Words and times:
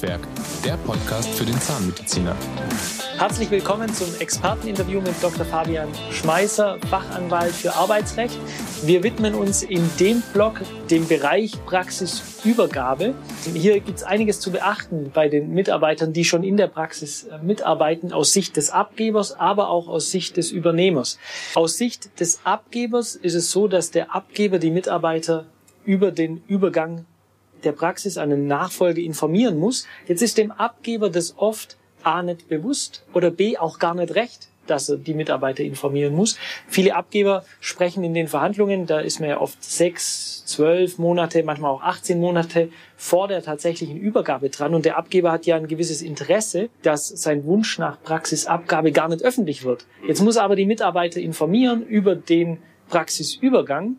Handwerk, 0.00 0.26
der 0.64 0.78
Podcast 0.78 1.28
für 1.28 1.44
den 1.44 1.60
Zahnmediziner. 1.60 2.34
Herzlich 3.18 3.50
willkommen 3.50 3.92
zum 3.92 4.08
Experteninterview 4.18 5.02
mit 5.02 5.12
Dr. 5.22 5.44
Fabian 5.44 5.90
Schmeißer, 6.10 6.78
Fachanwalt 6.88 7.52
für 7.52 7.74
Arbeitsrecht. 7.74 8.38
Wir 8.82 9.02
widmen 9.02 9.34
uns 9.34 9.62
in 9.62 9.90
dem 9.98 10.22
Blog 10.32 10.62
dem 10.90 11.06
Bereich 11.06 11.52
Praxisübergabe. 11.66 13.14
Hier 13.52 13.80
gibt 13.80 13.98
es 13.98 14.02
einiges 14.02 14.40
zu 14.40 14.50
beachten 14.50 15.10
bei 15.12 15.28
den 15.28 15.52
Mitarbeitern, 15.52 16.14
die 16.14 16.24
schon 16.24 16.44
in 16.44 16.56
der 16.56 16.68
Praxis 16.68 17.24
äh, 17.24 17.36
mitarbeiten, 17.42 18.14
aus 18.14 18.32
Sicht 18.32 18.56
des 18.56 18.70
Abgebers, 18.70 19.38
aber 19.38 19.68
auch 19.68 19.86
aus 19.86 20.10
Sicht 20.10 20.38
des 20.38 20.50
Übernehmers. 20.50 21.18
Aus 21.54 21.76
Sicht 21.76 22.20
des 22.20 22.40
Abgebers 22.44 23.16
ist 23.16 23.34
es 23.34 23.50
so, 23.50 23.68
dass 23.68 23.90
der 23.90 24.14
Abgeber 24.14 24.58
die 24.58 24.70
Mitarbeiter 24.70 25.44
über 25.84 26.10
den 26.10 26.42
Übergang 26.46 27.04
der 27.64 27.72
Praxis 27.72 28.18
eine 28.18 28.36
Nachfolge 28.36 29.02
informieren 29.02 29.58
muss. 29.58 29.86
Jetzt 30.06 30.22
ist 30.22 30.38
dem 30.38 30.50
Abgeber 30.52 31.10
das 31.10 31.34
oft 31.36 31.76
A 32.02 32.22
nicht 32.22 32.48
bewusst 32.48 33.04
oder 33.12 33.30
B 33.30 33.58
auch 33.58 33.78
gar 33.78 33.94
nicht 33.94 34.14
recht, 34.14 34.48
dass 34.66 34.88
er 34.88 34.96
die 34.96 35.14
Mitarbeiter 35.14 35.62
informieren 35.62 36.14
muss. 36.14 36.38
Viele 36.68 36.94
Abgeber 36.94 37.44
sprechen 37.60 38.04
in 38.04 38.14
den 38.14 38.28
Verhandlungen, 38.28 38.86
da 38.86 39.00
ist 39.00 39.20
man 39.20 39.28
ja 39.28 39.40
oft 39.40 39.62
sechs, 39.62 40.44
zwölf 40.46 40.98
Monate, 40.98 41.42
manchmal 41.42 41.72
auch 41.72 41.82
18 41.82 42.20
Monate 42.20 42.70
vor 42.96 43.28
der 43.28 43.42
tatsächlichen 43.42 43.98
Übergabe 43.98 44.50
dran 44.50 44.74
und 44.74 44.84
der 44.84 44.96
Abgeber 44.96 45.32
hat 45.32 45.46
ja 45.46 45.56
ein 45.56 45.66
gewisses 45.66 46.02
Interesse, 46.02 46.68
dass 46.82 47.08
sein 47.08 47.44
Wunsch 47.44 47.78
nach 47.78 48.00
Praxisabgabe 48.02 48.92
gar 48.92 49.08
nicht 49.08 49.22
öffentlich 49.22 49.64
wird. 49.64 49.86
Jetzt 50.06 50.22
muss 50.22 50.36
er 50.36 50.44
aber 50.44 50.56
die 50.56 50.66
Mitarbeiter 50.66 51.20
informieren 51.20 51.84
über 51.84 52.14
den 52.14 52.58
Praxisübergang 52.88 53.96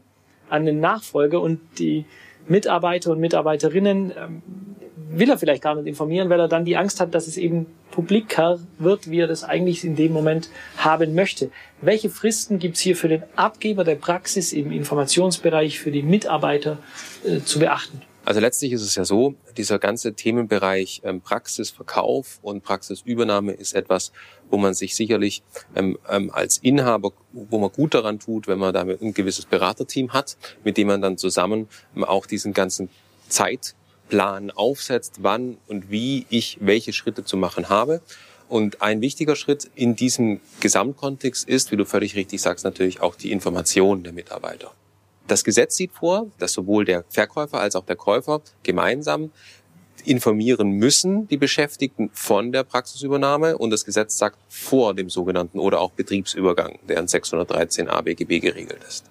an 0.49 0.65
den 0.65 0.79
Nachfolger 0.79 1.41
und 1.41 1.59
die 1.79 2.05
Mitarbeiter 2.51 3.11
und 3.11 3.19
Mitarbeiterinnen 3.19 4.11
ähm, 4.15 4.41
will 5.09 5.29
er 5.29 5.37
vielleicht 5.37 5.63
gar 5.63 5.75
nicht 5.75 5.87
informieren, 5.87 6.29
weil 6.29 6.39
er 6.39 6.47
dann 6.47 6.65
die 6.65 6.77
Angst 6.77 6.99
hat, 7.01 7.13
dass 7.13 7.27
es 7.27 7.37
eben 7.37 7.65
publiker 7.91 8.59
wird, 8.79 9.09
wie 9.09 9.19
er 9.19 9.27
das 9.27 9.43
eigentlich 9.43 9.83
in 9.83 9.95
dem 9.95 10.13
Moment 10.13 10.49
haben 10.77 11.15
möchte. 11.15 11.51
Welche 11.81 12.09
Fristen 12.09 12.59
gibt 12.59 12.77
es 12.77 12.81
hier 12.81 12.95
für 12.95 13.09
den 13.09 13.23
Abgeber 13.35 13.83
der 13.83 13.95
Praxis 13.95 14.53
im 14.53 14.71
Informationsbereich 14.71 15.79
für 15.79 15.91
die 15.91 16.03
Mitarbeiter 16.03 16.77
äh, 17.25 17.39
zu 17.39 17.59
beachten? 17.59 18.01
Also 18.23 18.39
letztlich 18.39 18.71
ist 18.71 18.83
es 18.83 18.95
ja 18.95 19.03
so, 19.03 19.33
dieser 19.57 19.79
ganze 19.79 20.13
Themenbereich 20.13 21.01
ähm, 21.03 21.21
Praxisverkauf 21.21 22.39
und 22.43 22.63
Praxisübernahme 22.63 23.53
ist 23.53 23.73
etwas, 23.73 24.11
wo 24.49 24.57
man 24.57 24.75
sich 24.75 24.95
sicherlich 24.95 25.41
ähm, 25.75 25.97
ähm, 26.07 26.29
als 26.31 26.59
Inhaber, 26.59 27.13
wo 27.31 27.57
man 27.57 27.71
gut 27.71 27.95
daran 27.95 28.19
tut, 28.19 28.47
wenn 28.47 28.59
man 28.59 28.73
damit 28.73 29.01
ein 29.01 29.13
gewisses 29.15 29.45
Beraterteam 29.45 30.13
hat, 30.13 30.37
mit 30.63 30.77
dem 30.77 30.87
man 30.87 31.01
dann 31.01 31.17
zusammen 31.17 31.67
ähm, 31.95 32.03
auch 32.03 32.27
diesen 32.27 32.53
ganzen 32.53 32.89
Zeitplan 33.27 34.51
aufsetzt, 34.51 35.15
wann 35.21 35.57
und 35.67 35.89
wie 35.89 36.27
ich 36.29 36.59
welche 36.61 36.93
Schritte 36.93 37.25
zu 37.25 37.37
machen 37.37 37.69
habe. 37.69 38.01
Und 38.47 38.81
ein 38.81 39.01
wichtiger 39.01 39.35
Schritt 39.35 39.71
in 39.75 39.95
diesem 39.95 40.41
Gesamtkontext 40.59 41.47
ist, 41.47 41.71
wie 41.71 41.77
du 41.77 41.85
völlig 41.85 42.15
richtig 42.15 42.41
sagst, 42.41 42.65
natürlich 42.65 43.01
auch 43.01 43.15
die 43.15 43.31
Information 43.31 44.03
der 44.03 44.13
Mitarbeiter. 44.13 44.71
Das 45.31 45.45
Gesetz 45.45 45.77
sieht 45.77 45.93
vor, 45.93 46.27
dass 46.39 46.51
sowohl 46.51 46.83
der 46.83 47.05
Verkäufer 47.07 47.61
als 47.61 47.77
auch 47.77 47.85
der 47.85 47.95
Käufer 47.95 48.41
gemeinsam 48.63 49.31
informieren 50.03 50.71
müssen 50.71 51.29
die 51.29 51.37
Beschäftigten 51.37 52.09
von 52.11 52.51
der 52.51 52.65
Praxisübernahme 52.65 53.57
und 53.57 53.69
das 53.69 53.85
Gesetz 53.85 54.17
sagt 54.17 54.37
vor 54.49 54.93
dem 54.93 55.09
sogenannten 55.09 55.57
oder 55.57 55.79
auch 55.79 55.91
Betriebsübergang, 55.91 56.79
der 56.89 56.99
in 56.99 57.07
613 57.07 57.87
ABGB 57.87 58.41
geregelt 58.41 58.81
ist. 58.85 59.05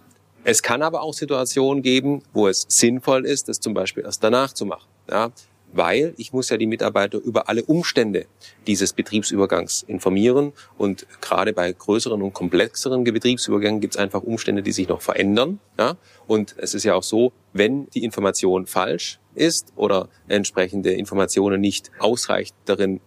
Es 0.44 0.62
kann 0.62 0.82
aber 0.82 1.00
auch 1.00 1.14
Situationen 1.14 1.82
geben, 1.82 2.20
wo 2.34 2.48
es 2.48 2.66
sinnvoll 2.68 3.24
ist, 3.24 3.48
das 3.48 3.58
zum 3.58 3.72
Beispiel 3.72 4.04
erst 4.04 4.22
danach 4.22 4.52
zu 4.52 4.66
machen. 4.66 4.88
Ja, 5.10 5.32
weil 5.72 6.14
ich 6.16 6.32
muss 6.32 6.50
ja 6.50 6.56
die 6.56 6.66
Mitarbeiter 6.66 7.18
über 7.18 7.48
alle 7.48 7.64
Umstände 7.64 8.26
dieses 8.66 8.92
Betriebsübergangs 8.92 9.82
informieren 9.82 10.52
und 10.78 11.06
gerade 11.20 11.52
bei 11.52 11.72
größeren 11.72 12.22
und 12.22 12.32
komplexeren 12.32 13.04
Betriebsübergängen 13.04 13.80
gibt 13.80 13.94
es 13.94 14.00
einfach 14.00 14.22
Umstände, 14.22 14.62
die 14.62 14.72
sich 14.72 14.88
noch 14.88 15.02
verändern. 15.02 15.60
Ja? 15.78 15.96
Und 16.26 16.54
es 16.58 16.74
ist 16.74 16.84
ja 16.84 16.94
auch 16.94 17.02
so, 17.02 17.32
wenn 17.52 17.88
die 17.90 18.04
Information 18.04 18.66
falsch 18.66 19.20
ist 19.34 19.72
oder 19.76 20.08
entsprechende 20.28 20.92
Informationen 20.92 21.60
nicht 21.60 21.90
ausreichend 21.98 22.56
darin 22.64 23.00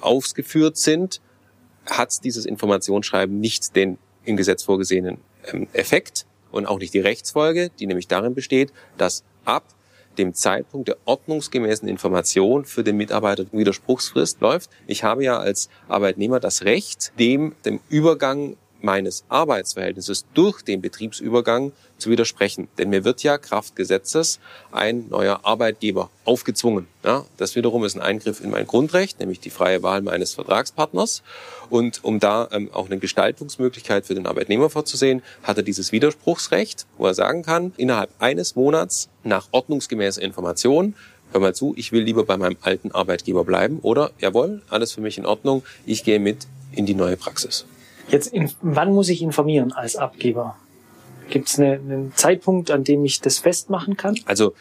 ausgeführt 0.00 0.76
sind, 0.76 1.20
hat 1.86 2.24
dieses 2.24 2.46
Informationsschreiben 2.46 3.38
nicht 3.38 3.76
den 3.76 3.98
im 4.24 4.36
Gesetz 4.36 4.62
vorgesehenen 4.64 5.18
ähm, 5.52 5.68
Effekt 5.72 6.26
und 6.50 6.66
auch 6.66 6.78
nicht 6.78 6.94
die 6.94 7.00
Rechtsfolge, 7.00 7.70
die 7.78 7.86
nämlich 7.86 8.08
darin 8.08 8.34
besteht, 8.34 8.72
dass 8.98 9.24
ab 9.44 9.64
dem 10.18 10.34
Zeitpunkt 10.34 10.88
der 10.88 10.96
ordnungsgemäßen 11.04 11.88
Information 11.88 12.64
für 12.64 12.84
den 12.84 12.96
Mitarbeiter 12.96 13.44
Widerspruchsfrist 13.52 14.40
läuft. 14.40 14.70
Ich 14.86 15.04
habe 15.04 15.24
ja 15.24 15.38
als 15.38 15.68
Arbeitnehmer 15.88 16.40
das 16.40 16.64
Recht, 16.64 17.12
dem, 17.18 17.54
dem 17.64 17.80
Übergang 17.88 18.56
meines 18.86 19.24
Arbeitsverhältnisses 19.28 20.24
durch 20.32 20.62
den 20.62 20.80
Betriebsübergang 20.80 21.72
zu 21.98 22.08
widersprechen. 22.08 22.68
Denn 22.78 22.90
mir 22.90 23.04
wird 23.04 23.22
ja 23.22 23.36
Kraft 23.36 23.74
Gesetzes 23.74 24.38
ein 24.70 25.08
neuer 25.08 25.40
Arbeitgeber 25.42 26.08
aufgezwungen. 26.24 26.86
Ja, 27.04 27.24
das 27.36 27.56
wiederum 27.56 27.84
ist 27.84 27.96
ein 27.96 28.02
Eingriff 28.02 28.40
in 28.40 28.50
mein 28.50 28.66
Grundrecht, 28.66 29.18
nämlich 29.18 29.40
die 29.40 29.50
freie 29.50 29.82
Wahl 29.82 30.02
meines 30.02 30.34
Vertragspartners. 30.34 31.22
Und 31.68 32.04
um 32.04 32.20
da 32.20 32.48
ähm, 32.52 32.70
auch 32.72 32.86
eine 32.86 32.98
Gestaltungsmöglichkeit 32.98 34.06
für 34.06 34.14
den 34.14 34.26
Arbeitnehmer 34.26 34.70
vorzusehen, 34.70 35.22
hat 35.42 35.56
er 35.56 35.62
dieses 35.64 35.90
Widerspruchsrecht, 35.90 36.86
wo 36.96 37.06
er 37.06 37.14
sagen 37.14 37.42
kann, 37.42 37.72
innerhalb 37.76 38.10
eines 38.20 38.54
Monats 38.54 39.08
nach 39.24 39.48
ordnungsgemäßer 39.50 40.22
Information 40.22 40.94
hör 41.32 41.40
mal 41.40 41.54
zu, 41.54 41.74
ich 41.76 41.90
will 41.90 42.02
lieber 42.02 42.24
bei 42.24 42.36
meinem 42.36 42.56
alten 42.60 42.92
Arbeitgeber 42.92 43.44
bleiben 43.44 43.80
oder, 43.82 44.12
jawohl, 44.20 44.62
alles 44.70 44.92
für 44.92 45.00
mich 45.00 45.18
in 45.18 45.26
Ordnung, 45.26 45.64
ich 45.84 46.04
gehe 46.04 46.20
mit 46.20 46.46
in 46.72 46.86
die 46.86 46.94
neue 46.94 47.16
Praxis. 47.16 47.66
Jetzt, 48.08 48.32
in, 48.32 48.50
wann 48.62 48.92
muss 48.92 49.08
ich 49.08 49.22
informieren 49.22 49.72
als 49.72 49.96
Abgeber? 49.96 50.56
Gibt 51.28 51.48
es 51.48 51.58
eine, 51.58 51.72
einen 51.72 52.12
Zeitpunkt, 52.14 52.70
an 52.70 52.84
dem 52.84 53.04
ich 53.04 53.20
das 53.20 53.38
festmachen 53.38 53.96
kann? 53.96 54.18
Also 54.26 54.54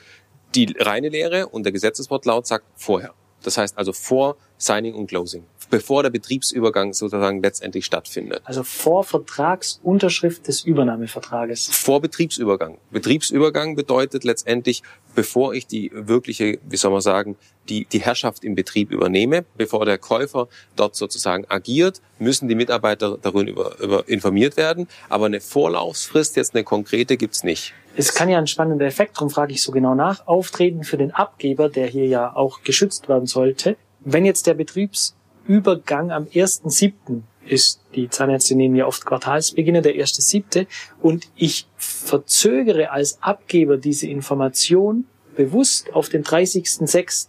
die 0.56 0.73
reine 0.79 1.09
Lehre 1.09 1.47
und 1.47 1.63
der 1.63 1.72
Gesetzeswortlaut 1.72 2.47
sagt 2.47 2.66
vorher. 2.75 3.13
Das 3.44 3.57
heißt 3.57 3.78
also 3.78 3.94
vor 3.94 4.38
Signing 4.57 4.93
und 4.93 5.07
Closing 5.07 5.43
bevor 5.69 6.03
der 6.03 6.09
Betriebsübergang 6.09 6.93
sozusagen 6.93 7.41
letztendlich 7.41 7.85
stattfindet. 7.85 8.41
Also 8.45 8.63
vor 8.63 9.03
Vertragsunterschrift 9.03 10.47
des 10.47 10.63
Übernahmevertrages. 10.63 11.67
Vor 11.67 12.01
Betriebsübergang. 12.01 12.77
Betriebsübergang 12.91 13.75
bedeutet 13.75 14.23
letztendlich, 14.23 14.83
bevor 15.16 15.53
ich 15.53 15.67
die 15.67 15.91
wirkliche, 15.93 16.59
wie 16.67 16.77
soll 16.77 16.91
man 16.91 17.01
sagen, 17.01 17.38
die, 17.69 17.85
die 17.85 17.99
Herrschaft 17.99 18.43
im 18.43 18.55
Betrieb 18.55 18.91
übernehme, 18.91 19.45
bevor 19.57 19.85
der 19.85 19.97
Käufer 19.97 20.47
dort 20.75 20.95
sozusagen 20.95 21.45
agiert, 21.49 22.01
müssen 22.19 22.47
die 22.47 22.55
Mitarbeiter 22.55 23.17
darüber 23.22 23.77
über 23.79 24.07
informiert 24.07 24.57
werden. 24.57 24.87
Aber 25.09 25.25
eine 25.25 25.41
Vorlaufsfrist, 25.41 26.35
jetzt 26.35 26.53
eine 26.53 26.63
konkrete, 26.63 27.17
gibt's 27.17 27.43
nicht. 27.43 27.73
Es 27.97 28.13
kann 28.13 28.29
ja 28.29 28.37
ein 28.37 28.47
spannender 28.47 28.85
Effekt, 28.85 29.16
darum 29.16 29.29
frage 29.29 29.53
ich 29.53 29.63
so 29.63 29.72
genau 29.72 29.95
nach, 29.95 30.27
auftreten 30.27 30.83
für 30.83 30.97
den 30.97 31.11
Abgeber, 31.11 31.69
der 31.69 31.87
hier 31.87 32.07
ja 32.07 32.35
auch 32.35 32.61
geschützt 32.63 33.07
werden 33.07 33.25
sollte. 33.25 33.77
Wenn 34.05 34.23
jetzt 34.23 34.45
der 34.45 34.53
Betriebs 34.53 35.16
Übergang 35.47 36.11
am 36.11 36.25
1.7. 36.25 37.21
ist, 37.47 37.81
die 37.95 38.07
Zahnärzte 38.07 38.55
nehmen 38.55 38.75
ja 38.75 38.85
oft 38.85 39.03
Quartalsbeginne, 39.03 39.81
der 39.81 39.93
1.7. 39.95 40.67
Und 41.01 41.27
ich 41.35 41.67
verzögere 41.75 42.91
als 42.91 43.21
Abgeber 43.21 43.77
diese 43.77 44.07
Information 44.07 45.05
bewusst 45.35 45.91
auf 45.93 46.09
den 46.09 46.23
30.6. 46.23 47.27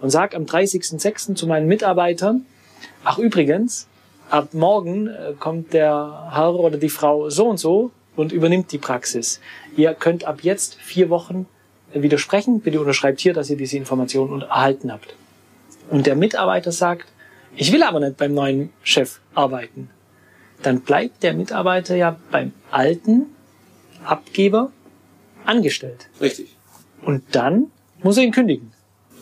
und 0.00 0.10
sage 0.10 0.36
am 0.36 0.44
30.6. 0.44 1.34
zu 1.34 1.46
meinen 1.46 1.68
Mitarbeitern, 1.68 2.46
ach 3.04 3.18
übrigens, 3.18 3.86
ab 4.30 4.54
morgen 4.54 5.08
äh, 5.08 5.34
kommt 5.38 5.74
der 5.74 6.30
Herr 6.32 6.54
oder 6.54 6.78
die 6.78 6.88
Frau 6.88 7.28
so 7.28 7.48
und 7.48 7.58
so 7.58 7.90
und 8.16 8.32
übernimmt 8.32 8.72
die 8.72 8.78
Praxis. 8.78 9.40
Ihr 9.76 9.92
könnt 9.92 10.24
ab 10.24 10.40
jetzt 10.42 10.76
vier 10.76 11.10
Wochen 11.10 11.46
widersprechen. 11.92 12.60
Bitte 12.60 12.80
unterschreibt 12.80 13.20
hier, 13.20 13.34
dass 13.34 13.50
ihr 13.50 13.56
diese 13.56 13.76
Information 13.76 14.42
erhalten 14.42 14.90
habt. 14.90 15.14
Und 15.90 16.06
der 16.06 16.16
Mitarbeiter 16.16 16.72
sagt, 16.72 17.06
ich 17.56 17.72
will 17.72 17.82
aber 17.82 18.00
nicht 18.00 18.16
beim 18.16 18.34
neuen 18.34 18.72
Chef 18.82 19.20
arbeiten. 19.34 19.90
Dann 20.62 20.80
bleibt 20.80 21.22
der 21.22 21.34
Mitarbeiter 21.34 21.96
ja 21.96 22.18
beim 22.30 22.52
alten 22.70 23.26
Abgeber 24.04 24.70
angestellt. 25.44 26.08
Richtig. 26.20 26.56
Und 27.02 27.22
dann 27.32 27.70
muss 28.02 28.16
er 28.16 28.24
ihn 28.24 28.32
kündigen. 28.32 28.72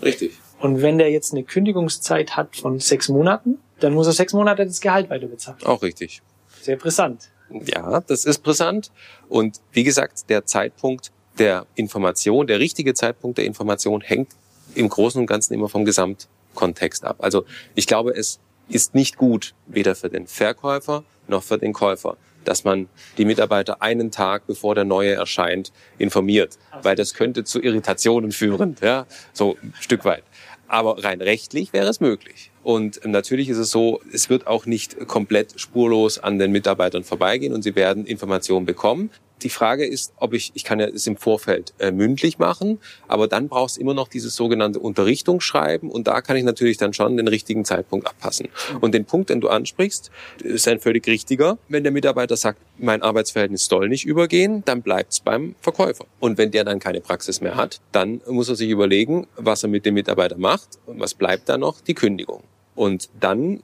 Richtig. 0.02 0.38
Und 0.58 0.82
wenn 0.82 0.98
der 0.98 1.10
jetzt 1.10 1.32
eine 1.32 1.44
Kündigungszeit 1.44 2.36
hat 2.36 2.56
von 2.56 2.80
sechs 2.80 3.08
Monaten, 3.08 3.58
dann 3.80 3.94
muss 3.94 4.06
er 4.06 4.12
sechs 4.12 4.32
Monate 4.32 4.64
das 4.64 4.80
Gehalt 4.80 5.10
weiter 5.10 5.26
bezahlen. 5.26 5.58
Auch 5.64 5.82
richtig. 5.82 6.22
Sehr 6.62 6.76
brisant. 6.76 7.28
Ja, 7.50 8.00
das 8.00 8.24
ist 8.24 8.42
brisant. 8.42 8.90
Und 9.28 9.60
wie 9.72 9.84
gesagt, 9.84 10.28
der 10.30 10.46
Zeitpunkt 10.46 11.12
der 11.38 11.66
Information, 11.74 12.46
der 12.46 12.58
richtige 12.58 12.94
Zeitpunkt 12.94 13.38
der 13.38 13.44
Information 13.44 14.00
hängt 14.00 14.32
im 14.74 14.88
Großen 14.88 15.20
und 15.20 15.26
Ganzen 15.26 15.54
immer 15.54 15.68
vom 15.68 15.84
Gesamt 15.84 16.28
Kontext 16.56 17.04
ab. 17.04 17.18
Also 17.20 17.44
ich 17.76 17.86
glaube, 17.86 18.10
es 18.10 18.40
ist 18.68 18.96
nicht 18.96 19.16
gut, 19.16 19.54
weder 19.68 19.94
für 19.94 20.08
den 20.08 20.26
Verkäufer 20.26 21.04
noch 21.28 21.42
für 21.42 21.58
den 21.58 21.72
Käufer, 21.72 22.16
dass 22.44 22.64
man 22.64 22.88
die 23.18 23.24
Mitarbeiter 23.24 23.82
einen 23.82 24.10
Tag 24.10 24.46
bevor 24.46 24.74
der 24.74 24.84
neue 24.84 25.14
erscheint 25.14 25.72
informiert, 25.98 26.58
weil 26.82 26.96
das 26.96 27.14
könnte 27.14 27.44
zu 27.44 27.60
Irritationen 27.60 28.32
führen, 28.32 28.76
ja, 28.82 29.06
so 29.32 29.56
ein 29.62 29.74
Stück 29.80 30.04
weit. 30.04 30.24
Aber 30.68 31.04
rein 31.04 31.20
rechtlich 31.20 31.72
wäre 31.72 31.88
es 31.88 32.00
möglich. 32.00 32.50
Und 32.64 33.04
natürlich 33.04 33.48
ist 33.48 33.58
es 33.58 33.70
so, 33.70 34.00
es 34.12 34.28
wird 34.28 34.48
auch 34.48 34.66
nicht 34.66 35.06
komplett 35.06 35.60
spurlos 35.60 36.18
an 36.18 36.40
den 36.40 36.50
Mitarbeitern 36.50 37.04
vorbeigehen 37.04 37.54
und 37.54 37.62
sie 37.62 37.76
werden 37.76 38.04
Informationen 38.04 38.66
bekommen. 38.66 39.10
Die 39.42 39.50
Frage 39.50 39.86
ist, 39.86 40.12
ob 40.16 40.32
ich, 40.32 40.52
ich 40.54 40.64
kann 40.64 40.80
ja 40.80 40.86
es 40.86 41.06
im 41.06 41.16
Vorfeld 41.16 41.74
äh, 41.78 41.90
mündlich 41.90 42.38
machen, 42.38 42.78
aber 43.06 43.28
dann 43.28 43.48
brauchst 43.48 43.76
du 43.76 43.82
immer 43.82 43.92
noch 43.92 44.08
dieses 44.08 44.34
sogenannte 44.34 44.78
Unterrichtungsschreiben 44.78 45.90
und 45.90 46.06
da 46.06 46.22
kann 46.22 46.36
ich 46.36 46.44
natürlich 46.44 46.78
dann 46.78 46.94
schon 46.94 47.16
den 47.16 47.28
richtigen 47.28 47.64
Zeitpunkt 47.64 48.06
abpassen. 48.06 48.48
Und 48.80 48.94
den 48.94 49.04
Punkt, 49.04 49.30
den 49.30 49.40
du 49.40 49.48
ansprichst, 49.48 50.10
ist 50.42 50.66
ein 50.68 50.80
völlig 50.80 51.06
richtiger. 51.06 51.58
Wenn 51.68 51.82
der 51.82 51.92
Mitarbeiter 51.92 52.36
sagt, 52.36 52.60
mein 52.78 53.02
Arbeitsverhältnis 53.02 53.66
soll 53.66 53.88
nicht 53.88 54.06
übergehen, 54.06 54.62
dann 54.64 54.82
bleibt 54.82 55.12
es 55.12 55.20
beim 55.20 55.54
Verkäufer. 55.60 56.06
Und 56.18 56.38
wenn 56.38 56.50
der 56.50 56.64
dann 56.64 56.78
keine 56.78 57.00
Praxis 57.00 57.40
mehr 57.40 57.56
hat, 57.56 57.80
dann 57.92 58.20
muss 58.26 58.48
er 58.48 58.56
sich 58.56 58.70
überlegen, 58.70 59.26
was 59.36 59.62
er 59.62 59.68
mit 59.68 59.84
dem 59.84 59.94
Mitarbeiter 59.94 60.38
macht 60.38 60.78
und 60.86 60.98
was 60.98 61.14
bleibt 61.14 61.48
da 61.48 61.58
noch? 61.58 61.80
Die 61.80 61.94
Kündigung. 61.94 62.42
Und 62.74 63.08
dann 63.20 63.62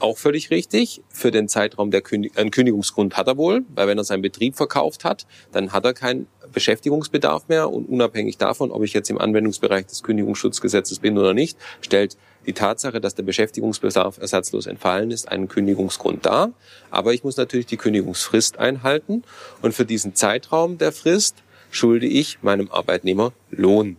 auch 0.00 0.18
völlig 0.18 0.50
richtig. 0.50 1.02
Für 1.08 1.30
den 1.30 1.48
Zeitraum 1.48 1.90
der 1.90 2.02
Kündig 2.02 2.36
einen 2.38 2.50
Kündigungsgrund 2.50 3.16
hat 3.16 3.26
er 3.26 3.36
wohl, 3.36 3.64
weil 3.74 3.88
wenn 3.88 3.98
er 3.98 4.04
seinen 4.04 4.22
Betrieb 4.22 4.56
verkauft 4.56 5.04
hat, 5.04 5.26
dann 5.52 5.72
hat 5.72 5.84
er 5.84 5.94
keinen 5.94 6.26
Beschäftigungsbedarf 6.52 7.48
mehr 7.48 7.70
und 7.70 7.88
unabhängig 7.88 8.38
davon, 8.38 8.70
ob 8.70 8.82
ich 8.82 8.92
jetzt 8.92 9.10
im 9.10 9.18
Anwendungsbereich 9.18 9.86
des 9.86 10.02
Kündigungsschutzgesetzes 10.02 10.98
bin 10.98 11.18
oder 11.18 11.34
nicht, 11.34 11.56
stellt 11.80 12.16
die 12.46 12.52
Tatsache, 12.52 13.00
dass 13.00 13.14
der 13.14 13.22
Beschäftigungsbedarf 13.22 14.18
ersatzlos 14.18 14.66
entfallen 14.66 15.10
ist, 15.10 15.28
einen 15.28 15.48
Kündigungsgrund 15.48 16.26
dar. 16.26 16.52
Aber 16.90 17.14
ich 17.14 17.24
muss 17.24 17.36
natürlich 17.36 17.66
die 17.66 17.76
Kündigungsfrist 17.76 18.58
einhalten 18.58 19.22
und 19.62 19.74
für 19.74 19.84
diesen 19.84 20.14
Zeitraum 20.14 20.78
der 20.78 20.92
Frist 20.92 21.36
schulde 21.70 22.06
ich 22.06 22.42
meinem 22.42 22.70
Arbeitnehmer 22.70 23.32
Lohn. 23.50 23.96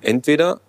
Entweder 0.00 0.60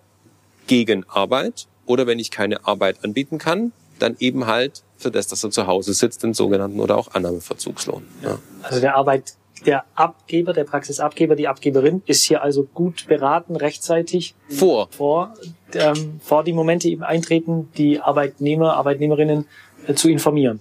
gegen 0.66 1.04
Arbeit 1.08 1.66
oder 1.86 2.06
wenn 2.06 2.18
ich 2.18 2.30
keine 2.30 2.66
Arbeit 2.66 3.04
anbieten 3.04 3.38
kann, 3.38 3.72
dann 4.02 4.16
eben 4.18 4.46
halt 4.46 4.82
für 4.96 5.10
das, 5.10 5.28
dass 5.28 5.44
er 5.44 5.50
zu 5.50 5.66
Hause 5.66 5.94
sitzt, 5.94 6.22
den 6.22 6.34
sogenannten 6.34 6.80
oder 6.80 6.96
auch 6.96 7.14
Annahmeverzugslohn. 7.14 8.06
Ja. 8.22 8.38
Also 8.62 8.80
der 8.80 8.96
Arbeit, 8.96 9.34
der 9.66 9.84
Abgeber, 9.94 10.52
der 10.52 10.64
Praxisabgeber, 10.64 11.36
die 11.36 11.48
Abgeberin 11.48 12.02
ist 12.06 12.24
hier 12.24 12.42
also 12.42 12.64
gut 12.64 13.06
beraten, 13.06 13.56
rechtzeitig 13.56 14.34
vor, 14.48 14.88
vor, 14.90 15.34
ähm, 15.74 16.20
vor 16.22 16.44
die 16.44 16.52
Momente 16.52 16.88
eben 16.88 17.02
eintreten, 17.02 17.68
die 17.76 18.00
Arbeitnehmer, 18.00 18.74
Arbeitnehmerinnen 18.74 19.46
äh, 19.86 19.94
zu 19.94 20.08
informieren. 20.08 20.60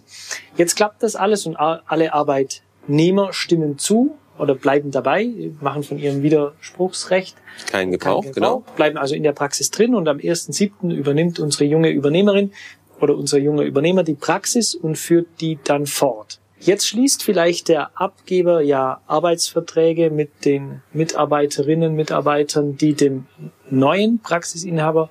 Jetzt 0.57 0.75
klappt 0.75 1.03
das 1.03 1.15
alles 1.15 1.45
und 1.45 1.55
alle 1.57 2.13
Arbeitnehmer 2.13 3.33
stimmen 3.33 3.77
zu 3.77 4.15
oder 4.37 4.55
bleiben 4.55 4.91
dabei, 4.91 5.51
machen 5.59 5.83
von 5.83 5.99
ihrem 5.99 6.23
Widerspruchsrecht 6.23 7.35
keinen 7.67 7.91
Gebrauch, 7.91 8.23
keinen 8.23 8.33
Gebrauch 8.33 8.63
genau. 8.63 8.75
bleiben 8.75 8.97
also 8.97 9.15
in 9.15 9.23
der 9.23 9.33
Praxis 9.33 9.69
drin 9.71 9.95
und 9.95 10.07
am 10.07 10.17
1.7. 10.17 10.93
übernimmt 10.93 11.39
unsere 11.39 11.65
junge 11.65 11.89
Übernehmerin 11.89 12.51
oder 12.99 13.15
unser 13.15 13.37
junger 13.37 13.63
Übernehmer 13.63 14.03
die 14.03 14.15
Praxis 14.15 14.75
und 14.75 14.97
führt 14.97 15.27
die 15.41 15.59
dann 15.63 15.85
fort. 15.85 16.39
Jetzt 16.59 16.87
schließt 16.87 17.23
vielleicht 17.23 17.69
der 17.69 17.91
Abgeber 17.99 18.61
ja 18.61 18.99
Arbeitsverträge 19.07 20.09
mit 20.09 20.43
den 20.43 20.81
Mitarbeiterinnen, 20.91 21.95
Mitarbeitern, 21.95 22.75
die 22.75 22.93
dem 22.93 23.27
neuen 23.69 24.19
Praxisinhaber 24.19 25.09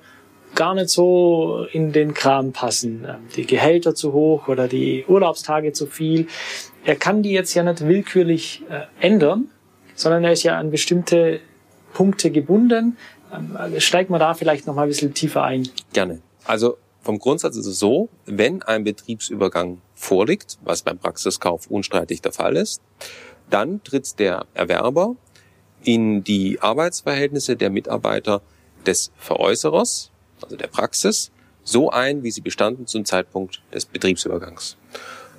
gar 0.53 0.75
nicht 0.75 0.89
so 0.89 1.65
in 1.71 1.91
den 1.91 2.13
Kram 2.13 2.51
passen. 2.53 3.05
Ähm, 3.07 3.15
die 3.35 3.45
Gehälter 3.45 3.95
zu 3.95 4.13
hoch 4.13 4.47
oder 4.47 4.67
die 4.67 5.05
Urlaubstage 5.07 5.73
zu 5.73 5.87
viel. 5.87 6.27
Er 6.85 6.95
kann 6.95 7.23
die 7.23 7.31
jetzt 7.31 7.53
ja 7.53 7.63
nicht 7.63 7.85
willkürlich 7.85 8.63
äh, 8.69 8.81
ändern, 8.99 9.49
sondern 9.95 10.23
er 10.23 10.31
ist 10.31 10.43
ja 10.43 10.57
an 10.57 10.71
bestimmte 10.71 11.39
Punkte 11.93 12.29
gebunden. 12.31 12.97
Ähm, 13.33 13.79
steigt 13.79 14.09
man 14.09 14.19
da 14.19 14.33
vielleicht 14.33 14.67
noch 14.67 14.75
mal 14.75 14.83
ein 14.83 14.89
bisschen 14.89 15.13
tiefer 15.13 15.43
ein. 15.43 15.67
Gerne. 15.93 16.21
Also 16.45 16.77
vom 17.01 17.19
Grundsatz 17.19 17.55
ist 17.55 17.65
es 17.65 17.79
so, 17.79 18.09
wenn 18.25 18.61
ein 18.63 18.83
Betriebsübergang 18.83 19.81
vorliegt, 19.95 20.57
was 20.63 20.81
beim 20.81 20.97
Praxiskauf 20.97 21.67
unstreitig 21.67 22.21
der 22.21 22.33
Fall 22.33 22.57
ist, 22.57 22.81
dann 23.49 23.83
tritt 23.83 24.19
der 24.19 24.45
Erwerber 24.53 25.15
in 25.83 26.23
die 26.23 26.59
Arbeitsverhältnisse 26.61 27.55
der 27.55 27.69
Mitarbeiter 27.69 28.41
des 28.85 29.11
Veräußerers, 29.17 30.11
also 30.41 30.55
der 30.55 30.67
Praxis, 30.67 31.31
so 31.63 31.89
ein, 31.89 32.23
wie 32.23 32.31
sie 32.31 32.41
bestanden 32.41 32.87
zum 32.87 33.05
Zeitpunkt 33.05 33.61
des 33.73 33.85
Betriebsübergangs. 33.85 34.77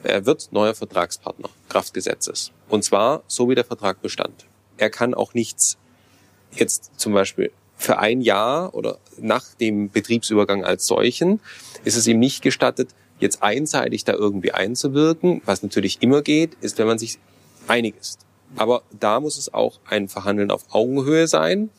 Er 0.02 0.24
wird 0.24 0.48
neuer 0.52 0.74
Vertragspartner, 0.74 1.50
Kraftgesetzes. 1.68 2.52
Und 2.68 2.84
zwar 2.84 3.22
so, 3.26 3.48
wie 3.48 3.54
der 3.54 3.64
Vertrag 3.64 4.00
bestand. 4.00 4.46
Er 4.78 4.88
kann 4.88 5.12
auch 5.12 5.34
nichts 5.34 5.76
jetzt 6.52 6.98
zum 6.98 7.12
Beispiel 7.12 7.52
für 7.80 7.98
ein 7.98 8.20
Jahr 8.20 8.74
oder 8.74 8.98
nach 9.18 9.54
dem 9.54 9.90
Betriebsübergang 9.90 10.64
als 10.64 10.86
solchen 10.86 11.40
ist 11.84 11.96
es 11.96 12.06
ihm 12.06 12.18
nicht 12.18 12.42
gestattet, 12.42 12.90
jetzt 13.18 13.42
einseitig 13.42 14.04
da 14.04 14.12
irgendwie 14.12 14.52
einzuwirken. 14.52 15.40
Was 15.46 15.62
natürlich 15.62 16.02
immer 16.02 16.22
geht, 16.22 16.54
ist, 16.60 16.78
wenn 16.78 16.86
man 16.86 16.98
sich 16.98 17.18
einig 17.68 17.94
ist. 17.98 18.20
Aber 18.56 18.82
da 18.98 19.20
muss 19.20 19.38
es 19.38 19.52
auch 19.52 19.80
ein 19.86 20.08
Verhandeln 20.08 20.50
auf 20.50 20.64
Augenhöhe 20.70 21.26
sein, 21.26 21.70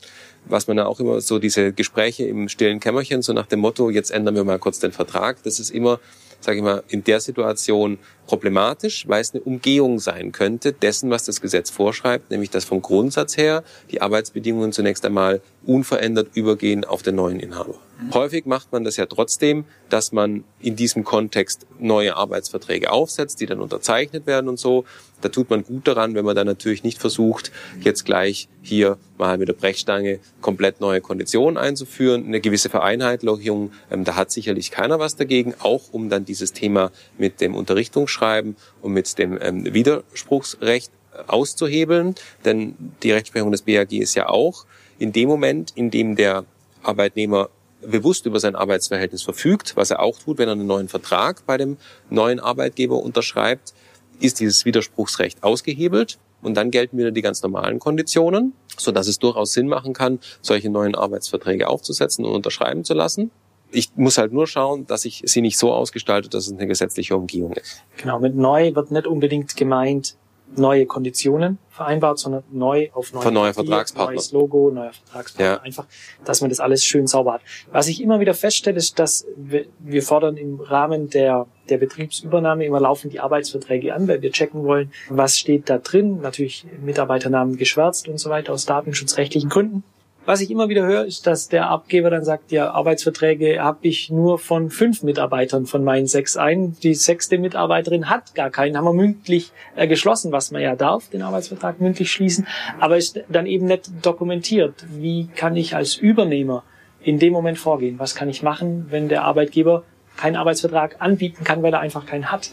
was 0.45 0.67
man 0.67 0.77
ja 0.77 0.85
auch 0.85 0.99
immer 0.99 1.21
so 1.21 1.37
diese 1.37 1.71
Gespräche 1.71 2.25
im 2.25 2.49
stillen 2.49 2.79
Kämmerchen, 2.79 3.21
so 3.21 3.33
nach 3.33 3.45
dem 3.45 3.59
Motto, 3.59 3.89
jetzt 3.89 4.09
ändern 4.09 4.35
wir 4.35 4.43
mal 4.43 4.57
kurz 4.57 4.79
den 4.79 4.91
Vertrag. 4.91 5.43
Das 5.43 5.59
ist 5.59 5.69
immer, 5.69 5.99
sage 6.39 6.57
ich 6.57 6.63
mal, 6.63 6.83
in 6.87 7.03
der 7.03 7.19
Situation 7.19 7.99
problematisch, 8.25 9.07
weil 9.07 9.21
es 9.21 9.33
eine 9.33 9.43
Umgehung 9.43 9.99
sein 9.99 10.31
könnte 10.31 10.73
dessen, 10.73 11.09
was 11.09 11.25
das 11.25 11.41
Gesetz 11.41 11.69
vorschreibt, 11.69 12.31
nämlich 12.31 12.49
dass 12.49 12.65
vom 12.65 12.81
Grundsatz 12.81 13.37
her 13.37 13.63
die 13.91 14.01
Arbeitsbedingungen 14.01 14.71
zunächst 14.71 15.05
einmal 15.05 15.41
unverändert 15.65 16.29
übergehen 16.35 16.85
auf 16.85 17.03
den 17.03 17.15
neuen 17.15 17.39
Inhaber. 17.39 17.75
Mhm. 18.01 18.13
Häufig 18.13 18.45
macht 18.45 18.71
man 18.71 18.83
das 18.83 18.97
ja 18.97 19.05
trotzdem, 19.05 19.65
dass 19.89 20.11
man 20.11 20.43
in 20.59 20.75
diesem 20.75 21.03
Kontext 21.03 21.67
neue 21.79 22.15
Arbeitsverträge 22.15 22.91
aufsetzt, 22.91 23.39
die 23.41 23.45
dann 23.45 23.59
unterzeichnet 23.59 24.25
werden 24.25 24.49
und 24.49 24.59
so. 24.59 24.85
Da 25.21 25.29
tut 25.29 25.51
man 25.51 25.63
gut 25.63 25.87
daran, 25.87 26.15
wenn 26.15 26.25
man 26.25 26.35
dann 26.35 26.47
natürlich 26.47 26.83
nicht 26.83 26.99
versucht, 26.99 27.51
jetzt 27.79 28.05
gleich 28.05 28.49
hier 28.63 28.97
mal 29.19 29.37
mit 29.37 29.49
der 29.49 29.53
Brechstange 29.53 30.19
komplett 30.41 30.81
neue 30.81 30.99
Konditionen 30.99 31.57
einzuführen, 31.57 32.25
eine 32.25 32.41
gewisse 32.41 32.69
Vereinheitlichung. 32.69 33.71
Ähm, 33.91 34.03
da 34.03 34.15
hat 34.15 34.31
sicherlich 34.31 34.71
keiner 34.71 34.97
was 34.97 35.15
dagegen, 35.15 35.53
auch 35.59 35.91
um 35.91 36.09
dann 36.09 36.25
dieses 36.25 36.53
Thema 36.53 36.91
mit 37.19 37.39
dem 37.39 37.53
Unterrichtungsschreiben 37.53 38.55
und 38.81 38.93
mit 38.93 39.17
dem 39.19 39.37
ähm, 39.39 39.71
Widerspruchsrecht 39.71 40.91
auszuhebeln. 41.27 42.15
Denn 42.45 42.75
die 43.03 43.11
Rechtsprechung 43.11 43.51
des 43.51 43.61
BAG 43.61 43.91
ist 43.91 44.15
ja 44.15 44.27
auch, 44.27 44.65
in 45.01 45.11
dem 45.11 45.27
Moment, 45.27 45.71
in 45.73 45.89
dem 45.89 46.15
der 46.15 46.45
Arbeitnehmer 46.83 47.49
bewusst 47.81 48.27
über 48.27 48.39
sein 48.39 48.55
Arbeitsverhältnis 48.55 49.23
verfügt, 49.23 49.75
was 49.75 49.89
er 49.89 49.99
auch 49.99 50.19
tut, 50.19 50.37
wenn 50.37 50.47
er 50.47 50.51
einen 50.51 50.67
neuen 50.67 50.89
Vertrag 50.89 51.43
bei 51.47 51.57
dem 51.57 51.77
neuen 52.11 52.39
Arbeitgeber 52.39 53.01
unterschreibt, 53.01 53.73
ist 54.19 54.39
dieses 54.39 54.63
Widerspruchsrecht 54.63 55.41
ausgehebelt 55.41 56.19
und 56.43 56.53
dann 56.53 56.69
gelten 56.69 56.99
wieder 56.99 57.09
die 57.09 57.23
ganz 57.23 57.41
normalen 57.41 57.79
Konditionen, 57.79 58.53
so 58.77 58.91
dass 58.91 59.07
es 59.07 59.17
durchaus 59.17 59.53
Sinn 59.53 59.67
machen 59.67 59.93
kann, 59.93 60.19
solche 60.43 60.69
neuen 60.69 60.93
Arbeitsverträge 60.93 61.67
aufzusetzen 61.67 62.23
und 62.23 62.35
unterschreiben 62.35 62.83
zu 62.83 62.93
lassen. 62.93 63.31
Ich 63.71 63.89
muss 63.95 64.19
halt 64.19 64.33
nur 64.33 64.45
schauen, 64.45 64.85
dass 64.85 65.05
ich 65.05 65.23
sie 65.25 65.41
nicht 65.41 65.57
so 65.57 65.73
ausgestalte, 65.73 66.29
dass 66.29 66.45
es 66.45 66.53
eine 66.53 66.67
gesetzliche 66.67 67.15
Umgehung 67.15 67.53
ist. 67.53 67.81
Genau, 67.97 68.19
mit 68.19 68.35
neu 68.35 68.75
wird 68.75 68.91
nicht 68.91 69.07
unbedingt 69.07 69.55
gemeint, 69.55 70.15
neue 70.55 70.85
Konditionen 70.85 71.57
vereinbart, 71.69 72.19
sondern 72.19 72.43
neu 72.51 72.89
auf 72.93 73.13
neue, 73.13 73.31
neue 73.31 73.53
Vertragspartner. 73.53 74.13
neues 74.13 74.31
Logo, 74.31 74.71
neuer 74.71 74.91
Vertragspartner. 74.93 75.55
Ja. 75.55 75.61
Einfach, 75.61 75.85
dass 76.25 76.41
man 76.41 76.49
das 76.49 76.59
alles 76.59 76.83
schön 76.83 77.07
sauber 77.07 77.33
hat. 77.33 77.41
Was 77.71 77.87
ich 77.87 78.01
immer 78.01 78.19
wieder 78.19 78.33
feststelle, 78.33 78.77
ist, 78.77 78.99
dass 78.99 79.25
wir, 79.35 79.65
wir 79.79 80.03
fordern 80.03 80.37
im 80.37 80.59
Rahmen 80.59 81.09
der, 81.09 81.47
der 81.69 81.77
Betriebsübernahme 81.77 82.65
immer 82.65 82.79
laufend 82.79 83.13
die 83.13 83.19
Arbeitsverträge 83.19 83.93
an, 83.93 84.07
weil 84.07 84.21
wir 84.21 84.31
checken 84.31 84.63
wollen, 84.63 84.91
was 85.09 85.37
steht 85.37 85.69
da 85.69 85.77
drin. 85.77 86.21
Natürlich 86.21 86.65
Mitarbeiternamen 86.83 87.57
geschwärzt 87.57 88.07
und 88.07 88.17
so 88.17 88.29
weiter 88.29 88.53
aus 88.53 88.65
datenschutzrechtlichen 88.65 89.49
Gründen. 89.49 89.83
Was 90.31 90.39
ich 90.39 90.49
immer 90.49 90.69
wieder 90.69 90.85
höre, 90.85 91.03
ist, 91.03 91.27
dass 91.27 91.49
der 91.49 91.67
Abgeber 91.67 92.09
dann 92.09 92.23
sagt, 92.23 92.53
ja, 92.53 92.71
Arbeitsverträge 92.71 93.61
habe 93.61 93.79
ich 93.81 94.09
nur 94.09 94.39
von 94.39 94.69
fünf 94.69 95.03
Mitarbeitern 95.03 95.65
von 95.65 95.83
meinen 95.83 96.07
sechs 96.07 96.37
ein. 96.37 96.77
Die 96.83 96.95
sechste 96.95 97.37
Mitarbeiterin 97.37 98.09
hat 98.09 98.33
gar 98.33 98.49
keinen, 98.49 98.77
haben 98.77 98.85
wir 98.85 98.93
mündlich 98.93 99.51
äh, 99.75 99.87
geschlossen, 99.87 100.31
was 100.31 100.51
man 100.51 100.61
ja 100.61 100.77
darf, 100.77 101.09
den 101.09 101.21
Arbeitsvertrag 101.21 101.81
mündlich 101.81 102.13
schließen, 102.13 102.47
aber 102.79 102.95
ist 102.95 103.19
dann 103.27 103.45
eben 103.45 103.65
nicht 103.65 103.91
dokumentiert. 104.01 104.85
Wie 104.87 105.27
kann 105.35 105.57
ich 105.57 105.75
als 105.75 105.97
Übernehmer 105.97 106.63
in 107.03 107.19
dem 107.19 107.33
Moment 107.33 107.57
vorgehen? 107.57 107.99
Was 107.99 108.15
kann 108.15 108.29
ich 108.29 108.41
machen, 108.41 108.85
wenn 108.89 109.09
der 109.09 109.25
Arbeitgeber 109.25 109.83
keinen 110.15 110.37
Arbeitsvertrag 110.37 110.95
anbieten 110.99 111.43
kann, 111.43 111.61
weil 111.61 111.73
er 111.73 111.81
einfach 111.81 112.05
keinen 112.05 112.31
hat? 112.31 112.51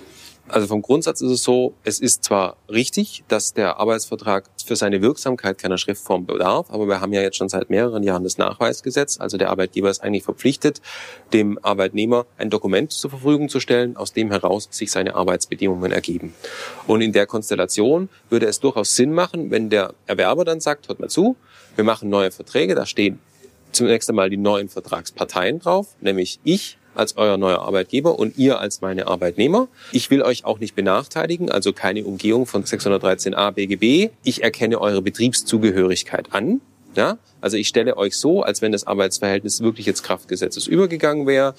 Also 0.49 0.67
vom 0.67 0.81
Grundsatz 0.81 1.21
ist 1.21 1.31
es 1.31 1.43
so, 1.43 1.75
es 1.85 2.01
ist 2.01 2.25
zwar 2.25 2.57
richtig, 2.71 3.23
dass 3.29 3.53
der 3.53 3.79
Arbeitsvertrag 3.79 4.49
für 4.65 4.77
seine 4.77 5.03
Wirksamkeit 5.03 5.59
keiner 5.59 5.77
Schriftform 5.77 6.25
bedarf, 6.25 6.71
aber 6.71 6.87
wir 6.87 7.01
haben 7.01 7.13
ja 7.13 7.21
jetzt 7.21 7.37
schon 7.37 7.51
seit 7.51 7.69
mehreren 7.69 8.03
Jahren 8.03 8.25
das 8.25 8.39
Nachweisgesetz. 8.39 9.21
Also 9.21 9.37
der 9.37 9.51
Arbeitgeber 9.51 9.91
ist 9.91 10.03
eigentlich 10.03 10.25
verpflichtet, 10.25 10.81
dem 11.35 11.59
Arbeitnehmer 11.63 12.25
ein 12.39 12.49
Dokument 12.49 12.93
zur 12.93 13.11
Verfügung 13.11 13.51
zu 13.51 13.61
stellen, 13.61 13.97
aus 13.97 14.15
dem 14.15 14.31
heraus 14.31 14.69
sich 14.71 14.91
seine 14.91 15.15
Arbeitsbedingungen 15.15 15.93
ergeben. 15.93 16.35
Und 16.87 17.03
in 17.03 17.13
der 17.13 17.27
Konstellation 17.27 18.09
würde 18.31 18.47
es 18.47 18.61
durchaus 18.61 18.97
Sinn 18.97 19.13
machen, 19.13 19.51
wenn 19.51 19.69
der 19.69 19.95
Erwerber 20.07 20.47
dann 20.47 20.61
sagt, 20.61 20.89
hört 20.89 20.99
mal 20.99 21.11
zu, 21.11 21.37
wir 21.77 21.85
machen 21.85 22.09
neue 22.09 22.31
Verträge, 22.31 22.75
da 22.75 22.87
stehen 22.87 23.21
zunächst 23.73 24.09
einmal 24.09 24.31
die 24.31 24.39
neuen 24.39 24.69
Vertragsparteien 24.71 25.59
drauf, 25.59 25.89
nämlich 26.01 26.41
ich 26.43 26.79
als 26.99 27.17
euer 27.17 27.37
neuer 27.37 27.61
Arbeitgeber 27.61 28.19
und 28.19 28.37
ihr 28.37 28.61
als 28.61 28.81
meine 28.81 29.07
Arbeitnehmer. 29.07 29.69
Ich 29.93 30.11
will 30.11 30.23
euch 30.23 30.45
auch 30.45 30.59
nicht 30.59 30.75
benachteiligen, 30.75 31.51
also 31.51 31.73
keine 31.73 32.05
Umgehung 32.05 32.47
von 32.47 32.65
613a 32.65 33.53
BGB. 33.53 34.11
Ich 34.25 34.43
erkenne 34.43 34.81
eure 34.81 35.01
Betriebszugehörigkeit 35.03 36.33
an. 36.33 36.61
Ja? 36.97 37.19
Also 37.41 37.57
ich 37.57 37.69
stelle 37.69 37.97
euch 37.97 38.17
so, 38.17 38.43
als 38.43 38.63
wenn 38.63 38.73
das 38.73 38.87
Arbeitsverhältnis 38.87 39.61
wirklich 39.61 39.87
jetzt 39.87 40.03
Kraftgesetzes 40.03 40.67
übergegangen 40.67 41.29
wäre. 41.29 41.55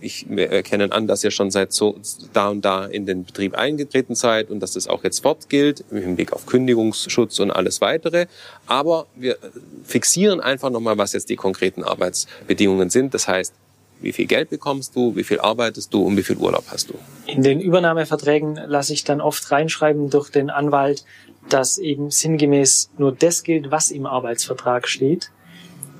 Ich 0.00 0.26
erkenne 0.28 0.90
an, 0.90 1.06
dass 1.06 1.22
ihr 1.22 1.30
schon 1.30 1.52
seit 1.52 1.72
so 1.72 1.96
da 2.32 2.48
und 2.48 2.64
da 2.64 2.86
in 2.86 3.06
den 3.06 3.24
Betrieb 3.24 3.54
eingetreten 3.54 4.16
seid 4.16 4.50
und 4.50 4.58
dass 4.58 4.72
das 4.72 4.88
auch 4.88 5.04
jetzt 5.04 5.20
fortgilt 5.20 5.84
im 5.92 5.98
Hinblick 5.98 6.32
auf 6.32 6.46
Kündigungsschutz 6.46 7.38
und 7.38 7.52
alles 7.52 7.80
weitere. 7.80 8.26
Aber 8.66 9.06
wir 9.14 9.36
fixieren 9.84 10.40
einfach 10.40 10.70
nochmal, 10.70 10.98
was 10.98 11.12
jetzt 11.12 11.28
die 11.28 11.36
konkreten 11.36 11.84
Arbeitsbedingungen 11.84 12.90
sind. 12.90 13.14
Das 13.14 13.28
heißt, 13.28 13.54
wie 14.02 14.12
viel 14.12 14.26
Geld 14.26 14.50
bekommst 14.50 14.96
du, 14.96 15.16
wie 15.16 15.24
viel 15.24 15.40
arbeitest 15.40 15.92
du 15.94 16.02
und 16.04 16.16
wie 16.16 16.22
viel 16.22 16.36
Urlaub 16.36 16.64
hast 16.68 16.90
du. 16.90 16.94
In 17.26 17.42
den 17.42 17.60
Übernahmeverträgen 17.60 18.58
lasse 18.66 18.92
ich 18.92 19.04
dann 19.04 19.20
oft 19.20 19.50
reinschreiben 19.50 20.10
durch 20.10 20.30
den 20.30 20.50
Anwalt, 20.50 21.04
dass 21.48 21.78
eben 21.78 22.10
sinngemäß 22.10 22.90
nur 22.98 23.12
das 23.12 23.42
gilt, 23.42 23.70
was 23.70 23.90
im 23.90 24.06
Arbeitsvertrag 24.06 24.88
steht. 24.88 25.30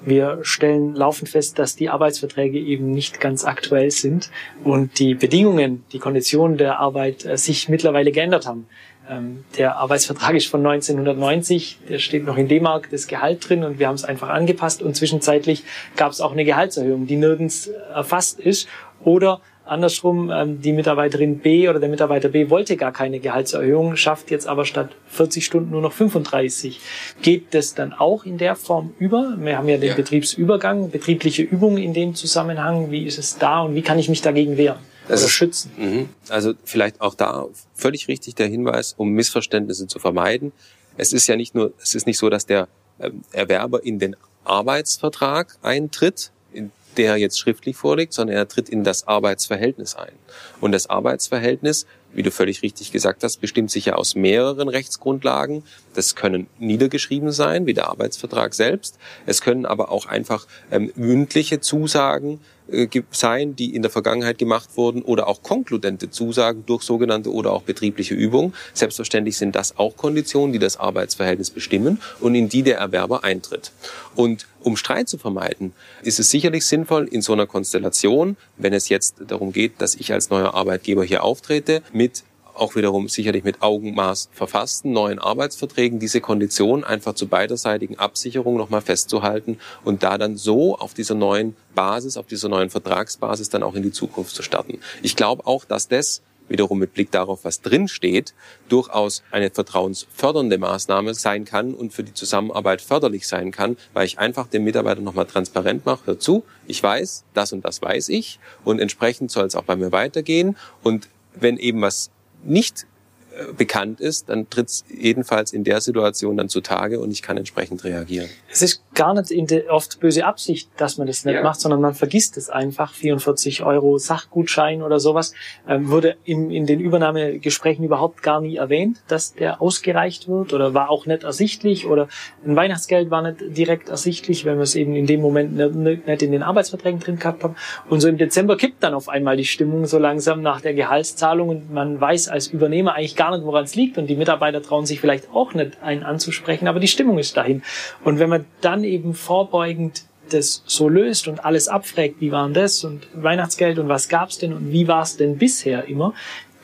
Wir 0.04 0.40
stellen 0.42 0.96
laufend 0.96 1.28
fest, 1.28 1.60
dass 1.60 1.76
die 1.76 1.88
Arbeitsverträge 1.88 2.58
eben 2.58 2.90
nicht 2.90 3.20
ganz 3.20 3.44
aktuell 3.44 3.92
sind 3.92 4.30
und 4.64 4.98
die 4.98 5.14
Bedingungen, 5.14 5.84
die 5.92 6.00
Konditionen 6.00 6.58
der 6.58 6.80
Arbeit 6.80 7.24
äh, 7.24 7.36
sich 7.36 7.68
mittlerweile 7.68 8.10
geändert 8.10 8.46
haben. 8.46 8.66
Ähm, 9.08 9.44
der 9.58 9.76
Arbeitsvertrag 9.76 10.34
ist 10.34 10.46
von 10.46 10.64
1990, 10.64 11.78
der 11.88 11.98
steht 11.98 12.24
noch 12.24 12.36
in 12.36 12.48
D-Mark 12.48 12.88
das 12.90 13.06
Gehalt 13.06 13.48
drin 13.48 13.64
und 13.64 13.78
wir 13.78 13.88
haben 13.88 13.94
es 13.94 14.04
einfach 14.04 14.28
angepasst 14.28 14.82
und 14.82 14.94
zwischenzeitlich 14.94 15.64
gab 15.96 16.12
es 16.12 16.20
auch 16.20 16.32
eine 16.32 16.44
Gehaltserhöhung, 16.44 17.06
die 17.06 17.16
nirgends 17.16 17.68
erfasst 17.92 18.38
ist 18.38 18.68
oder 19.04 19.40
andersrum, 19.64 20.30
ähm, 20.30 20.60
die 20.60 20.72
Mitarbeiterin 20.72 21.38
B 21.38 21.68
oder 21.68 21.80
der 21.80 21.88
Mitarbeiter 21.88 22.28
B 22.28 22.50
wollte 22.50 22.76
gar 22.76 22.92
keine 22.92 23.20
Gehaltserhöhung, 23.20 23.96
schafft 23.96 24.30
jetzt 24.30 24.46
aber 24.46 24.64
statt 24.64 24.90
40 25.08 25.44
Stunden 25.44 25.70
nur 25.70 25.82
noch 25.82 25.92
35. 25.92 26.80
Geht 27.22 27.54
das 27.54 27.74
dann 27.74 27.92
auch 27.92 28.24
in 28.24 28.38
der 28.38 28.56
Form 28.56 28.94
über? 28.98 29.34
Wir 29.38 29.58
haben 29.58 29.68
ja 29.68 29.78
den 29.78 29.90
ja. 29.90 29.94
Betriebsübergang, 29.94 30.90
betriebliche 30.90 31.42
Übungen 31.42 31.78
in 31.78 31.94
dem 31.94 32.14
Zusammenhang. 32.14 32.90
Wie 32.90 33.04
ist 33.04 33.18
es 33.18 33.38
da 33.38 33.62
und 33.62 33.74
wie 33.74 33.82
kann 33.82 33.98
ich 33.98 34.08
mich 34.08 34.22
dagegen 34.22 34.56
wehren? 34.56 34.91
Also, 35.12 35.28
schützen. 35.28 35.70
Mh. 35.76 36.08
Also 36.28 36.54
vielleicht 36.64 37.00
auch 37.00 37.14
da 37.14 37.46
völlig 37.74 38.08
richtig 38.08 38.34
der 38.34 38.46
Hinweis, 38.48 38.94
um 38.96 39.10
Missverständnisse 39.10 39.86
zu 39.86 39.98
vermeiden. 39.98 40.52
Es 40.96 41.12
ist 41.12 41.26
ja 41.26 41.36
nicht 41.36 41.54
nur, 41.54 41.72
es 41.82 41.94
ist 41.94 42.06
nicht 42.06 42.18
so, 42.18 42.28
dass 42.28 42.46
der 42.46 42.68
ähm, 43.00 43.22
Erwerber 43.32 43.84
in 43.84 43.98
den 43.98 44.16
Arbeitsvertrag 44.44 45.56
eintritt, 45.62 46.30
in 46.52 46.70
der 46.96 47.16
jetzt 47.16 47.38
schriftlich 47.38 47.76
vorliegt, 47.76 48.12
sondern 48.12 48.36
er 48.36 48.48
tritt 48.48 48.68
in 48.68 48.84
das 48.84 49.06
Arbeitsverhältnis 49.06 49.94
ein. 49.94 50.12
Und 50.60 50.72
das 50.72 50.88
Arbeitsverhältnis, 50.88 51.86
wie 52.14 52.22
du 52.22 52.30
völlig 52.30 52.62
richtig 52.62 52.92
gesagt 52.92 53.24
hast, 53.24 53.40
bestimmt 53.40 53.70
sich 53.70 53.86
ja 53.86 53.94
aus 53.94 54.14
mehreren 54.14 54.68
Rechtsgrundlagen. 54.68 55.62
Das 55.94 56.14
können 56.14 56.46
niedergeschrieben 56.58 57.32
sein, 57.32 57.66
wie 57.66 57.74
der 57.74 57.88
Arbeitsvertrag 57.88 58.54
selbst. 58.54 58.98
Es 59.26 59.40
können 59.40 59.66
aber 59.66 59.90
auch 59.90 60.06
einfach 60.06 60.46
ähm, 60.70 60.92
mündliche 60.96 61.60
Zusagen 61.60 62.40
äh, 62.72 62.88
sein, 63.10 63.56
die 63.56 63.74
in 63.74 63.82
der 63.82 63.90
Vergangenheit 63.90 64.38
gemacht 64.38 64.70
wurden 64.76 65.02
oder 65.02 65.28
auch 65.28 65.42
konkludente 65.42 66.10
Zusagen 66.10 66.64
durch 66.66 66.82
sogenannte 66.82 67.32
oder 67.32 67.52
auch 67.52 67.62
betriebliche 67.62 68.14
Übungen. 68.14 68.54
Selbstverständlich 68.72 69.36
sind 69.36 69.56
das 69.56 69.78
auch 69.78 69.96
Konditionen, 69.96 70.52
die 70.52 70.58
das 70.58 70.78
Arbeitsverhältnis 70.78 71.50
bestimmen 71.50 72.00
und 72.20 72.34
in 72.34 72.48
die 72.48 72.62
der 72.62 72.78
Erwerber 72.78 73.24
eintritt. 73.24 73.72
Und 74.14 74.46
um 74.60 74.76
Streit 74.76 75.08
zu 75.08 75.18
vermeiden, 75.18 75.72
ist 76.02 76.20
es 76.20 76.30
sicherlich 76.30 76.64
sinnvoll 76.64 77.08
in 77.08 77.20
so 77.20 77.32
einer 77.32 77.46
Konstellation, 77.46 78.36
wenn 78.56 78.72
es 78.72 78.88
jetzt 78.88 79.16
darum 79.26 79.52
geht, 79.52 79.80
dass 79.80 79.94
ich 79.94 80.12
als 80.12 80.30
neuer 80.30 80.54
Arbeitgeber 80.54 81.04
hier 81.04 81.24
auftrete, 81.24 81.82
mit 82.02 82.24
auch 82.54 82.74
wiederum 82.74 83.08
sicherlich 83.08 83.44
mit 83.44 83.62
Augenmaß 83.62 84.28
verfassten 84.32 84.92
neuen 84.92 85.18
Arbeitsverträgen 85.20 86.00
diese 86.00 86.20
Kondition 86.20 86.84
einfach 86.84 87.14
zur 87.14 87.28
beiderseitigen 87.28 87.98
Absicherung 87.98 88.56
nochmal 88.56 88.82
festzuhalten 88.82 89.58
und 89.84 90.02
da 90.02 90.18
dann 90.18 90.36
so 90.36 90.76
auf 90.76 90.94
dieser 90.94 91.14
neuen 91.14 91.56
Basis, 91.76 92.16
auf 92.16 92.26
dieser 92.26 92.48
neuen 92.48 92.70
Vertragsbasis 92.70 93.50
dann 93.50 93.62
auch 93.62 93.74
in 93.74 93.84
die 93.84 93.92
Zukunft 93.92 94.34
zu 94.34 94.42
starten. 94.42 94.80
Ich 95.00 95.16
glaube 95.16 95.46
auch, 95.46 95.64
dass 95.64 95.88
das 95.88 96.22
wiederum 96.48 96.78
mit 96.78 96.92
Blick 96.92 97.10
darauf, 97.10 97.44
was 97.44 97.62
drin 97.62 97.88
steht, 97.88 98.34
durchaus 98.68 99.22
eine 99.30 99.50
vertrauensfördernde 99.50 100.58
Maßnahme 100.58 101.14
sein 101.14 101.44
kann 101.44 101.72
und 101.72 101.92
für 101.92 102.04
die 102.04 102.12
Zusammenarbeit 102.12 102.82
förderlich 102.82 103.26
sein 103.26 103.52
kann, 103.52 103.76
weil 103.94 104.06
ich 104.06 104.18
einfach 104.18 104.48
dem 104.48 104.64
Mitarbeiter 104.64 105.00
nochmal 105.00 105.26
transparent 105.26 105.86
mache, 105.86 106.06
hör 106.06 106.18
zu, 106.18 106.44
ich 106.66 106.82
weiß, 106.82 107.24
das 107.32 107.52
und 107.52 107.64
das 107.64 107.80
weiß 107.80 108.10
ich 108.10 108.38
und 108.64 108.80
entsprechend 108.80 109.30
soll 109.30 109.46
es 109.46 109.56
auch 109.56 109.64
bei 109.64 109.76
mir 109.76 109.92
weitergehen 109.92 110.56
und 110.82 111.08
wenn 111.34 111.58
eben 111.58 111.80
was 111.80 112.10
nicht 112.44 112.86
äh, 113.32 113.52
bekannt 113.52 114.00
ist, 114.00 114.28
dann 114.28 114.50
tritt 114.50 114.68
es 114.68 114.84
jedenfalls 114.88 115.52
in 115.52 115.64
der 115.64 115.80
Situation 115.80 116.36
dann 116.36 116.48
zutage 116.48 117.00
und 117.00 117.10
ich 117.10 117.22
kann 117.22 117.36
entsprechend 117.36 117.84
reagieren. 117.84 118.28
Es 118.50 118.62
ist 118.62 118.82
gar 118.94 119.14
nicht 119.14 119.30
in 119.30 119.46
der 119.46 119.70
oft 119.70 120.00
böse 120.00 120.24
Absicht, 120.24 120.70
dass 120.76 120.98
man 120.98 121.06
das 121.06 121.24
nicht 121.24 121.34
ja. 121.34 121.42
macht, 121.42 121.60
sondern 121.60 121.80
man 121.80 121.94
vergisst 121.94 122.36
es 122.36 122.50
einfach. 122.50 122.92
44 122.92 123.64
Euro 123.64 123.98
Sachgutschein 123.98 124.82
oder 124.82 125.00
sowas 125.00 125.34
ähm, 125.68 125.88
wurde 125.90 126.16
in, 126.24 126.50
in 126.50 126.66
den 126.66 126.80
Übernahmegesprächen 126.80 127.84
überhaupt 127.84 128.22
gar 128.22 128.40
nie 128.40 128.56
erwähnt, 128.56 129.02
dass 129.08 129.34
der 129.34 129.62
ausgereicht 129.62 130.28
wird 130.28 130.52
oder 130.52 130.74
war 130.74 130.90
auch 130.90 131.06
nicht 131.06 131.24
ersichtlich 131.24 131.86
oder 131.86 132.08
ein 132.44 132.56
Weihnachtsgeld 132.56 133.10
war 133.10 133.22
nicht 133.22 133.56
direkt 133.56 133.88
ersichtlich, 133.88 134.44
wenn 134.44 134.56
wir 134.56 134.62
es 134.62 134.74
eben 134.74 134.94
in 134.94 135.06
dem 135.06 135.20
Moment 135.20 135.54
nicht, 135.56 136.06
nicht 136.06 136.22
in 136.22 136.32
den 136.32 136.42
Arbeitsverträgen 136.42 137.00
drin 137.00 137.18
gehabt 137.18 137.44
haben. 137.44 137.56
Und 137.88 138.00
so 138.00 138.08
im 138.08 138.18
Dezember 138.18 138.56
kippt 138.56 138.82
dann 138.82 138.94
auf 138.94 139.08
einmal 139.08 139.36
die 139.36 139.44
Stimmung 139.44 139.86
so 139.86 139.98
langsam 139.98 140.42
nach 140.42 140.60
der 140.60 140.74
Gehaltszahlung 140.74 141.48
und 141.48 141.72
man 141.72 142.00
weiß 142.00 142.28
als 142.28 142.48
Übernehmer 142.48 142.94
eigentlich 142.94 143.16
gar 143.16 143.34
nicht, 143.36 143.44
woran 143.46 143.64
es 143.64 143.74
liegt 143.74 143.98
und 143.98 144.06
die 144.06 144.16
Mitarbeiter 144.16 144.62
trauen 144.62 144.86
sich 144.86 145.00
vielleicht 145.00 145.30
auch 145.32 145.54
nicht, 145.54 145.82
einen 145.82 146.02
anzusprechen, 146.02 146.68
aber 146.68 146.80
die 146.80 146.88
Stimmung 146.88 147.18
ist 147.18 147.36
dahin. 147.36 147.62
Und 148.04 148.18
wenn 148.18 148.28
man 148.28 148.44
dann 148.60 148.81
eben 148.84 149.14
vorbeugend 149.14 150.04
das 150.30 150.62
so 150.66 150.88
löst 150.88 151.28
und 151.28 151.44
alles 151.44 151.68
abfragt, 151.68 152.16
wie 152.20 152.32
war 152.32 152.44
denn 152.46 152.54
das 152.54 152.84
und 152.84 153.08
Weihnachtsgeld 153.14 153.78
und 153.78 153.88
was 153.88 154.08
gab's 154.08 154.38
denn 154.38 154.52
und 154.52 154.72
wie 154.72 154.88
war 154.88 155.02
es 155.02 155.16
denn 155.16 155.36
bisher 155.36 155.86
immer, 155.88 156.14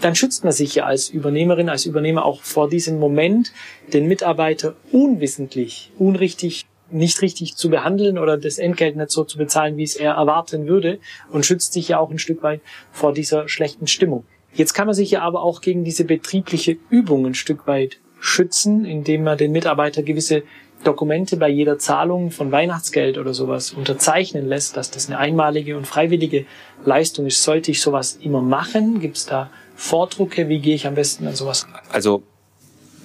dann 0.00 0.14
schützt 0.14 0.44
man 0.44 0.52
sich 0.52 0.76
ja 0.76 0.84
als 0.84 1.10
Übernehmerin, 1.10 1.68
als 1.68 1.84
Übernehmer 1.84 2.24
auch 2.24 2.42
vor 2.42 2.68
diesem 2.68 2.98
Moment, 2.98 3.52
den 3.92 4.06
Mitarbeiter 4.06 4.74
unwissentlich, 4.92 5.90
unrichtig, 5.98 6.66
nicht 6.90 7.20
richtig 7.20 7.56
zu 7.56 7.68
behandeln 7.68 8.16
oder 8.16 8.38
das 8.38 8.58
Entgelt 8.58 8.96
nicht 8.96 9.10
so 9.10 9.24
zu 9.24 9.36
bezahlen, 9.36 9.76
wie 9.76 9.82
es 9.82 9.96
er 9.96 10.14
erwarten 10.14 10.66
würde 10.66 11.00
und 11.30 11.44
schützt 11.44 11.74
sich 11.74 11.88
ja 11.88 11.98
auch 11.98 12.10
ein 12.10 12.18
Stück 12.18 12.42
weit 12.42 12.60
vor 12.92 13.12
dieser 13.12 13.48
schlechten 13.48 13.86
Stimmung. 13.86 14.24
Jetzt 14.54 14.72
kann 14.72 14.86
man 14.86 14.94
sich 14.94 15.10
ja 15.10 15.20
aber 15.20 15.42
auch 15.42 15.60
gegen 15.60 15.84
diese 15.84 16.04
betriebliche 16.04 16.78
Übung 16.88 17.26
ein 17.26 17.34
Stück 17.34 17.66
weit 17.66 17.98
schützen, 18.20 18.84
indem 18.84 19.24
man 19.24 19.36
den 19.36 19.52
Mitarbeiter 19.52 20.02
gewisse 20.02 20.42
Dokumente 20.84 21.36
bei 21.36 21.48
jeder 21.48 21.78
Zahlung 21.78 22.30
von 22.30 22.52
Weihnachtsgeld 22.52 23.18
oder 23.18 23.34
sowas 23.34 23.72
unterzeichnen 23.72 24.46
lässt, 24.46 24.76
dass 24.76 24.90
das 24.90 25.08
eine 25.08 25.18
einmalige 25.18 25.76
und 25.76 25.86
freiwillige 25.86 26.46
Leistung 26.84 27.26
ist. 27.26 27.42
Sollte 27.42 27.70
ich 27.70 27.80
sowas 27.80 28.18
immer 28.22 28.42
machen? 28.42 29.00
Gibt 29.00 29.16
es 29.16 29.26
da 29.26 29.50
Vordrucke? 29.74 30.48
Wie 30.48 30.60
gehe 30.60 30.74
ich 30.74 30.86
am 30.86 30.94
besten 30.94 31.26
an 31.26 31.34
sowas? 31.34 31.66
Also 31.90 32.22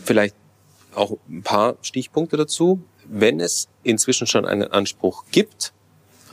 vielleicht 0.04 0.36
auch 0.94 1.18
ein 1.30 1.44
paar 1.44 1.78
Stichpunkte 1.82 2.38
dazu. 2.38 2.80
Wenn 3.06 3.40
es 3.40 3.68
inzwischen 3.84 4.28
schon 4.28 4.46
einen 4.46 4.72
Anspruch 4.72 5.26
gibt 5.32 5.74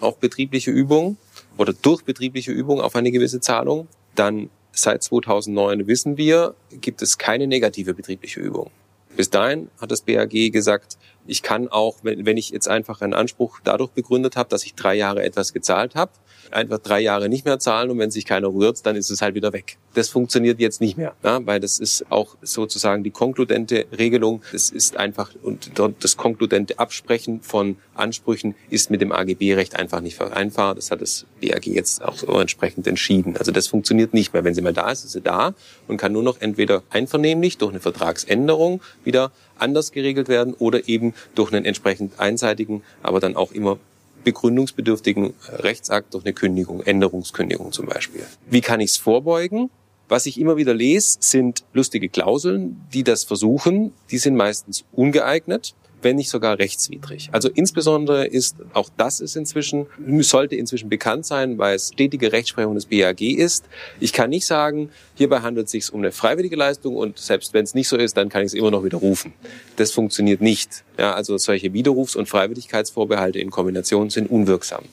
auf 0.00 0.18
betriebliche 0.18 0.70
Übung 0.70 1.16
oder 1.56 1.72
durch 1.72 2.04
betriebliche 2.04 2.52
Übung 2.52 2.80
auf 2.80 2.96
eine 2.96 3.10
gewisse 3.10 3.40
Zahlung, 3.40 3.88
dann 4.14 4.50
seit 4.72 5.02
2009 5.02 5.86
wissen 5.86 6.16
wir, 6.16 6.54
gibt 6.70 7.02
es 7.02 7.18
keine 7.18 7.46
negative 7.46 7.94
betriebliche 7.94 8.40
Übung. 8.40 8.70
Bis 9.16 9.28
dahin 9.28 9.68
hat 9.80 9.90
das 9.90 10.02
BAG 10.02 10.30
gesagt, 10.52 10.96
ich 11.26 11.42
kann 11.42 11.68
auch, 11.68 11.98
wenn, 12.02 12.36
ich 12.36 12.50
jetzt 12.50 12.68
einfach 12.68 13.00
einen 13.00 13.14
Anspruch 13.14 13.60
dadurch 13.62 13.90
begründet 13.90 14.36
habe, 14.36 14.48
dass 14.48 14.64
ich 14.64 14.74
drei 14.74 14.94
Jahre 14.94 15.22
etwas 15.22 15.52
gezahlt 15.52 15.94
habe, 15.94 16.12
einfach 16.50 16.78
drei 16.78 17.00
Jahre 17.00 17.28
nicht 17.28 17.44
mehr 17.44 17.58
zahlen 17.58 17.90
und 17.90 17.98
wenn 17.98 18.10
sich 18.10 18.24
keiner 18.24 18.48
rührt, 18.48 18.84
dann 18.86 18.96
ist 18.96 19.10
es 19.10 19.22
halt 19.22 19.34
wieder 19.34 19.52
weg. 19.52 19.78
Das 19.94 20.08
funktioniert 20.08 20.60
jetzt 20.60 20.80
nicht 20.80 20.96
mehr, 20.96 21.14
ja, 21.22 21.44
weil 21.46 21.60
das 21.60 21.78
ist 21.78 22.10
auch 22.10 22.36
sozusagen 22.42 23.02
die 23.02 23.10
konkludente 23.10 23.86
Regelung. 23.96 24.42
Das 24.52 24.70
ist 24.70 24.96
einfach 24.96 25.30
und 25.42 25.72
das 26.00 26.16
konkludente 26.16 26.78
Absprechen 26.78 27.40
von 27.42 27.76
Ansprüchen 27.94 28.54
ist 28.70 28.90
mit 28.90 29.00
dem 29.00 29.12
AGB-Recht 29.12 29.76
einfach 29.76 30.00
nicht 30.00 30.16
vereinbar. 30.16 30.74
Das 30.74 30.90
hat 30.90 31.00
das 31.00 31.26
BAG 31.40 31.66
jetzt 31.66 32.02
auch 32.02 32.16
so 32.16 32.38
entsprechend 32.38 32.86
entschieden. 32.86 33.36
Also 33.36 33.52
das 33.52 33.66
funktioniert 33.66 34.14
nicht 34.14 34.32
mehr. 34.32 34.44
Wenn 34.44 34.54
sie 34.54 34.62
mal 34.62 34.72
da 34.72 34.90
ist, 34.90 35.04
ist 35.04 35.12
sie 35.12 35.20
da 35.20 35.54
und 35.88 35.96
kann 35.96 36.12
nur 36.12 36.22
noch 36.22 36.40
entweder 36.40 36.82
einvernehmlich 36.90 37.58
durch 37.58 37.72
eine 37.72 37.80
Vertragsänderung 37.80 38.80
wieder 39.04 39.32
anders 39.58 39.92
geregelt 39.92 40.28
werden 40.28 40.54
oder 40.54 40.88
eben 40.88 41.09
durch 41.34 41.52
einen 41.52 41.64
entsprechend 41.64 42.18
einseitigen, 42.18 42.82
aber 43.02 43.20
dann 43.20 43.36
auch 43.36 43.52
immer 43.52 43.78
begründungsbedürftigen 44.24 45.34
Rechtsakt 45.48 46.14
durch 46.14 46.24
eine 46.24 46.34
Kündigung, 46.34 46.82
Änderungskündigung 46.82 47.72
zum 47.72 47.86
Beispiel. 47.86 48.24
Wie 48.48 48.60
kann 48.60 48.80
ich 48.80 48.90
es 48.90 48.96
vorbeugen? 48.96 49.70
Was 50.08 50.26
ich 50.26 50.40
immer 50.40 50.56
wieder 50.56 50.74
lese, 50.74 51.18
sind 51.20 51.62
lustige 51.72 52.08
Klauseln, 52.08 52.84
die 52.92 53.04
das 53.04 53.24
versuchen. 53.24 53.92
Die 54.10 54.18
sind 54.18 54.34
meistens 54.36 54.84
ungeeignet. 54.92 55.74
Wenn 56.02 56.16
nicht 56.16 56.30
sogar 56.30 56.58
rechtswidrig. 56.58 57.28
Also 57.32 57.48
insbesondere 57.48 58.26
ist, 58.26 58.56
auch 58.72 58.88
das 58.96 59.20
ist 59.20 59.36
inzwischen, 59.36 59.86
sollte 60.20 60.56
inzwischen 60.56 60.88
bekannt 60.88 61.26
sein, 61.26 61.58
weil 61.58 61.76
es 61.76 61.88
stetige 61.92 62.32
Rechtsprechung 62.32 62.74
des 62.74 62.86
BAG 62.86 63.20
ist. 63.20 63.64
Ich 64.00 64.12
kann 64.12 64.30
nicht 64.30 64.46
sagen, 64.46 64.90
hierbei 65.14 65.40
handelt 65.40 65.66
es 65.66 65.72
sich 65.72 65.92
um 65.92 66.00
eine 66.00 66.12
freiwillige 66.12 66.56
Leistung 66.56 66.96
und 66.96 67.18
selbst 67.18 67.52
wenn 67.54 67.64
es 67.64 67.74
nicht 67.74 67.88
so 67.88 67.96
ist, 67.96 68.16
dann 68.16 68.28
kann 68.28 68.42
ich 68.42 68.46
es 68.46 68.54
immer 68.54 68.70
noch 68.70 68.84
widerrufen. 68.84 69.32
Das 69.76 69.92
funktioniert 69.92 70.40
nicht. 70.40 70.84
Ja, 70.98 71.14
also 71.14 71.38
solche 71.38 71.72
Widerrufs- 71.72 72.16
und 72.16 72.28
Freiwilligkeitsvorbehalte 72.28 73.38
in 73.38 73.50
Kombination 73.50 74.10
sind 74.10 74.30
unwirksam. 74.30 74.84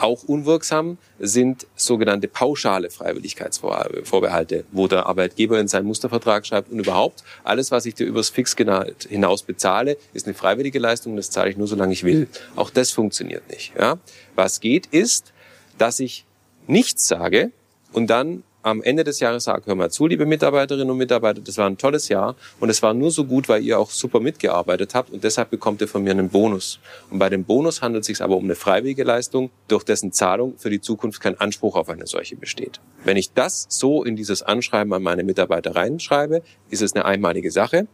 Auch 0.00 0.22
unwirksam 0.22 0.96
sind 1.18 1.66
sogenannte 1.74 2.28
pauschale 2.28 2.88
Freiwilligkeitsvorbehalte, 2.90 4.64
wo 4.70 4.86
der 4.86 5.06
Arbeitgeber 5.06 5.58
in 5.58 5.66
seinen 5.66 5.86
Mustervertrag 5.86 6.46
schreibt 6.46 6.70
und 6.70 6.78
überhaupt 6.78 7.24
alles, 7.42 7.70
was 7.72 7.84
ich 7.84 7.94
dir 7.94 8.06
übers 8.06 8.28
Fixgehalt 8.30 9.08
hinaus 9.10 9.42
bezahle, 9.42 9.96
ist 10.12 10.26
eine 10.26 10.34
freiwillige 10.34 10.78
Leistung, 10.78 11.16
das 11.16 11.30
zahle 11.30 11.50
ich 11.50 11.56
nur, 11.56 11.66
solange 11.66 11.92
ich 11.92 12.04
will. 12.04 12.28
Auch 12.54 12.70
das 12.70 12.92
funktioniert 12.92 13.48
nicht. 13.50 13.72
Ja? 13.76 13.98
Was 14.36 14.60
geht, 14.60 14.86
ist, 14.86 15.32
dass 15.78 15.98
ich 15.98 16.24
nichts 16.68 17.08
sage 17.08 17.50
und 17.92 18.08
dann 18.08 18.44
am 18.70 18.82
Ende 18.82 19.04
des 19.04 19.20
Jahres 19.20 19.44
sage, 19.44 19.62
hör 19.66 19.74
mal 19.74 19.90
zu, 19.90 20.06
liebe 20.06 20.26
Mitarbeiterinnen 20.26 20.90
und 20.90 20.98
Mitarbeiter, 20.98 21.40
das 21.40 21.58
war 21.58 21.66
ein 21.66 21.78
tolles 21.78 22.08
Jahr 22.08 22.36
und 22.60 22.68
es 22.68 22.82
war 22.82 22.94
nur 22.94 23.10
so 23.10 23.24
gut, 23.24 23.48
weil 23.48 23.62
ihr 23.62 23.78
auch 23.78 23.90
super 23.90 24.20
mitgearbeitet 24.20 24.94
habt 24.94 25.10
und 25.10 25.24
deshalb 25.24 25.50
bekommt 25.50 25.80
ihr 25.80 25.88
von 25.88 26.02
mir 26.02 26.10
einen 26.10 26.28
Bonus. 26.28 26.80
Und 27.10 27.18
bei 27.18 27.28
dem 27.28 27.44
Bonus 27.44 27.82
handelt 27.82 28.02
es 28.02 28.06
sich 28.06 28.22
aber 28.22 28.36
um 28.36 28.44
eine 28.44 28.54
freiwillige 28.54 29.04
Leistung, 29.04 29.50
durch 29.68 29.84
dessen 29.84 30.12
Zahlung 30.12 30.56
für 30.58 30.70
die 30.70 30.80
Zukunft 30.80 31.20
kein 31.20 31.38
Anspruch 31.38 31.76
auf 31.76 31.88
eine 31.88 32.06
solche 32.06 32.36
besteht. 32.36 32.80
Wenn 33.04 33.16
ich 33.16 33.32
das 33.32 33.66
so 33.68 34.04
in 34.04 34.16
dieses 34.16 34.42
Anschreiben 34.42 34.92
an 34.92 35.02
meine 35.02 35.24
Mitarbeiter 35.24 35.74
reinschreibe, 35.76 36.42
ist 36.70 36.82
es 36.82 36.94
eine 36.94 37.04
einmalige 37.04 37.50
Sache. 37.50 37.86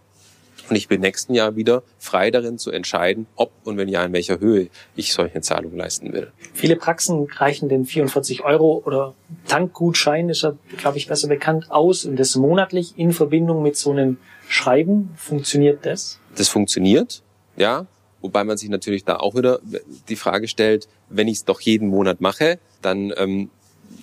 Und 0.68 0.76
ich 0.76 0.88
bin 0.88 1.00
nächsten 1.00 1.34
Jahr 1.34 1.56
wieder 1.56 1.82
frei 1.98 2.30
darin 2.30 2.58
zu 2.58 2.70
entscheiden, 2.70 3.26
ob 3.36 3.52
und 3.64 3.76
wenn 3.76 3.88
ja 3.88 4.04
in 4.04 4.12
welcher 4.12 4.40
Höhe 4.40 4.68
ich 4.96 5.12
solche 5.12 5.40
Zahlungen 5.40 5.76
leisten 5.76 6.12
will. 6.12 6.32
Viele 6.54 6.76
Praxen 6.76 7.26
reichen 7.36 7.68
den 7.68 7.84
44 7.84 8.44
Euro 8.44 8.82
oder 8.84 9.14
Tankgutschein 9.46 10.28
ist 10.28 10.42
ja, 10.42 10.54
glaube 10.78 10.98
ich, 10.98 11.08
besser 11.08 11.28
bekannt 11.28 11.70
aus 11.70 12.04
und 12.04 12.16
das 12.16 12.34
monatlich 12.36 12.94
in 12.96 13.12
Verbindung 13.12 13.62
mit 13.62 13.76
so 13.76 13.90
einem 13.90 14.18
Schreiben. 14.48 15.10
Funktioniert 15.16 15.84
das? 15.84 16.18
Das 16.36 16.48
funktioniert, 16.48 17.22
ja. 17.56 17.86
Wobei 18.20 18.42
man 18.42 18.56
sich 18.56 18.70
natürlich 18.70 19.04
da 19.04 19.16
auch 19.16 19.34
wieder 19.34 19.60
die 20.08 20.16
Frage 20.16 20.48
stellt, 20.48 20.88
wenn 21.10 21.28
ich 21.28 21.38
es 21.38 21.44
doch 21.44 21.60
jeden 21.60 21.88
Monat 21.88 22.22
mache, 22.22 22.58
dann 22.80 23.12
ähm, 23.18 23.50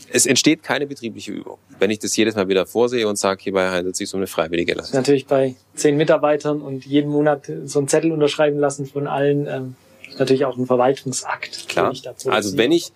es 0.09 0.25
entsteht 0.25 0.63
keine 0.63 0.87
betriebliche 0.87 1.31
Übung. 1.31 1.57
Wenn 1.79 1.89
ich 1.89 1.99
das 1.99 2.15
jedes 2.15 2.35
Mal 2.35 2.47
wieder 2.47 2.65
vorsehe 2.65 3.07
und 3.07 3.17
sage, 3.17 3.43
hierbei 3.43 3.69
handelt 3.69 3.93
es 3.93 3.97
sich 3.97 4.13
um 4.13 4.19
eine 4.19 4.27
freiwillige 4.27 4.73
Leistung. 4.73 4.99
Natürlich 4.99 5.25
bei 5.27 5.55
zehn 5.75 5.97
Mitarbeitern 5.97 6.61
und 6.61 6.85
jeden 6.85 7.09
Monat 7.09 7.51
so 7.65 7.79
einen 7.79 7.87
Zettel 7.87 8.11
unterschreiben 8.11 8.59
lassen 8.59 8.85
von 8.85 9.07
allen, 9.07 9.47
ähm, 9.47 9.75
natürlich 10.17 10.45
auch 10.45 10.57
ein 10.57 10.65
Verwaltungsakt. 10.65 11.69
Klar. 11.69 11.93
also 12.27 12.57
wenn 12.57 12.71
ich, 12.71 12.91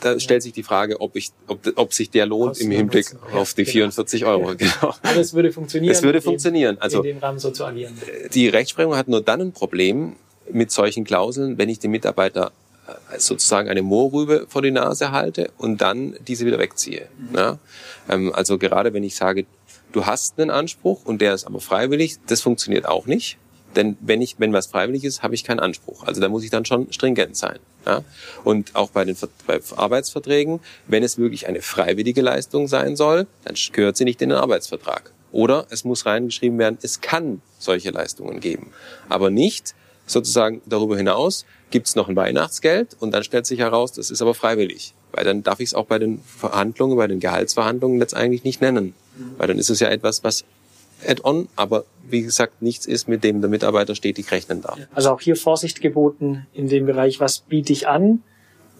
da 0.00 0.18
stellt 0.18 0.42
sich 0.42 0.52
die 0.52 0.62
Frage, 0.62 1.00
ob 1.00 1.16
ich, 1.16 1.30
ob, 1.46 1.60
ob 1.76 1.92
sich 1.92 2.10
der 2.10 2.26
lohnt 2.26 2.60
im 2.60 2.70
Hinblick 2.70 3.14
auf 3.32 3.54
die 3.54 3.64
genau. 3.64 3.72
44 3.72 4.24
Euro. 4.24 4.54
Genau. 4.56 4.94
Aber 5.02 5.20
es 5.20 5.34
würde 5.34 5.52
funktionieren. 5.52 5.92
Es 5.92 6.02
würde 6.02 6.20
funktionieren. 6.20 6.78
Also 6.80 6.98
in 6.98 7.14
dem 7.14 7.18
Rahmen 7.18 7.38
so 7.38 7.50
zu 7.50 7.64
agieren. 7.64 7.96
Die 8.32 8.48
Rechtsprechung 8.48 8.96
hat 8.96 9.08
nur 9.08 9.20
dann 9.20 9.40
ein 9.40 9.52
Problem 9.52 10.16
mit 10.50 10.70
solchen 10.70 11.04
Klauseln, 11.04 11.58
wenn 11.58 11.68
ich 11.68 11.78
den 11.78 11.90
Mitarbeiter 11.90 12.52
sozusagen 13.18 13.68
eine 13.68 13.82
Moorrübe 13.82 14.46
vor 14.48 14.62
die 14.62 14.70
Nase 14.70 15.10
halte 15.10 15.50
und 15.58 15.80
dann 15.80 16.16
diese 16.26 16.46
wieder 16.46 16.58
wegziehe. 16.58 17.08
Mhm. 17.18 17.36
Ja? 17.36 17.58
Ähm, 18.08 18.32
also 18.34 18.58
gerade 18.58 18.92
wenn 18.92 19.04
ich 19.04 19.16
sage, 19.16 19.46
du 19.92 20.06
hast 20.06 20.38
einen 20.38 20.50
Anspruch 20.50 21.04
und 21.04 21.20
der 21.20 21.34
ist 21.34 21.46
aber 21.46 21.60
freiwillig, 21.60 22.16
das 22.26 22.40
funktioniert 22.40 22.86
auch 22.86 23.06
nicht. 23.06 23.38
Denn 23.76 23.96
wenn 24.00 24.22
ich, 24.22 24.36
wenn 24.38 24.52
was 24.52 24.66
freiwillig 24.66 25.04
ist, 25.04 25.22
habe 25.22 25.34
ich 25.34 25.42
keinen 25.42 25.60
Anspruch. 25.60 26.04
Also 26.04 26.20
da 26.20 26.28
muss 26.28 26.44
ich 26.44 26.50
dann 26.50 26.64
schon 26.64 26.92
stringent 26.92 27.36
sein. 27.36 27.58
Ja? 27.86 28.02
Und 28.44 28.74
auch 28.76 28.90
bei 28.90 29.04
den 29.04 29.16
bei 29.46 29.60
Arbeitsverträgen, 29.76 30.60
wenn 30.86 31.02
es 31.02 31.18
wirklich 31.18 31.48
eine 31.48 31.60
freiwillige 31.60 32.22
Leistung 32.22 32.68
sein 32.68 32.96
soll, 32.96 33.26
dann 33.44 33.56
gehört 33.72 33.96
sie 33.96 34.04
nicht 34.04 34.22
in 34.22 34.30
den 34.30 34.38
Arbeitsvertrag. 34.38 35.12
Oder 35.32 35.66
es 35.70 35.84
muss 35.84 36.06
reingeschrieben 36.06 36.58
werden, 36.58 36.78
es 36.82 37.00
kann 37.00 37.42
solche 37.58 37.90
Leistungen 37.90 38.38
geben. 38.38 38.70
Aber 39.08 39.30
nicht 39.30 39.74
sozusagen 40.06 40.60
darüber 40.66 40.96
hinaus 40.96 41.44
gibt 41.70 41.88
es 41.88 41.96
noch 41.96 42.08
ein 42.08 42.16
Weihnachtsgeld 42.16 42.96
und 43.00 43.12
dann 43.12 43.24
stellt 43.24 43.46
sich 43.46 43.58
heraus, 43.58 43.92
das 43.92 44.10
ist 44.10 44.22
aber 44.22 44.34
freiwillig. 44.34 44.94
Weil 45.12 45.24
dann 45.24 45.42
darf 45.42 45.60
ich 45.60 45.70
es 45.70 45.74
auch 45.74 45.86
bei 45.86 45.98
den 45.98 46.20
Verhandlungen, 46.20 46.96
bei 46.96 47.06
den 47.06 47.20
Gehaltsverhandlungen 47.20 47.98
letztendlich 47.98 48.44
nicht 48.44 48.60
nennen. 48.60 48.94
Weil 49.38 49.48
dann 49.48 49.58
ist 49.58 49.70
es 49.70 49.80
ja 49.80 49.88
etwas, 49.88 50.24
was 50.24 50.44
add-on, 51.06 51.48
aber 51.56 51.84
wie 52.08 52.22
gesagt, 52.22 52.62
nichts 52.62 52.86
ist, 52.86 53.08
mit 53.08 53.24
dem 53.24 53.40
der 53.40 53.50
Mitarbeiter 53.50 53.94
stetig 53.94 54.30
rechnen 54.30 54.62
darf. 54.62 54.78
Also 54.94 55.10
auch 55.10 55.20
hier 55.20 55.36
Vorsicht 55.36 55.80
geboten 55.80 56.46
in 56.52 56.68
dem 56.68 56.86
Bereich, 56.86 57.20
was 57.20 57.40
biete 57.40 57.72
ich 57.72 57.88
an, 57.88 58.22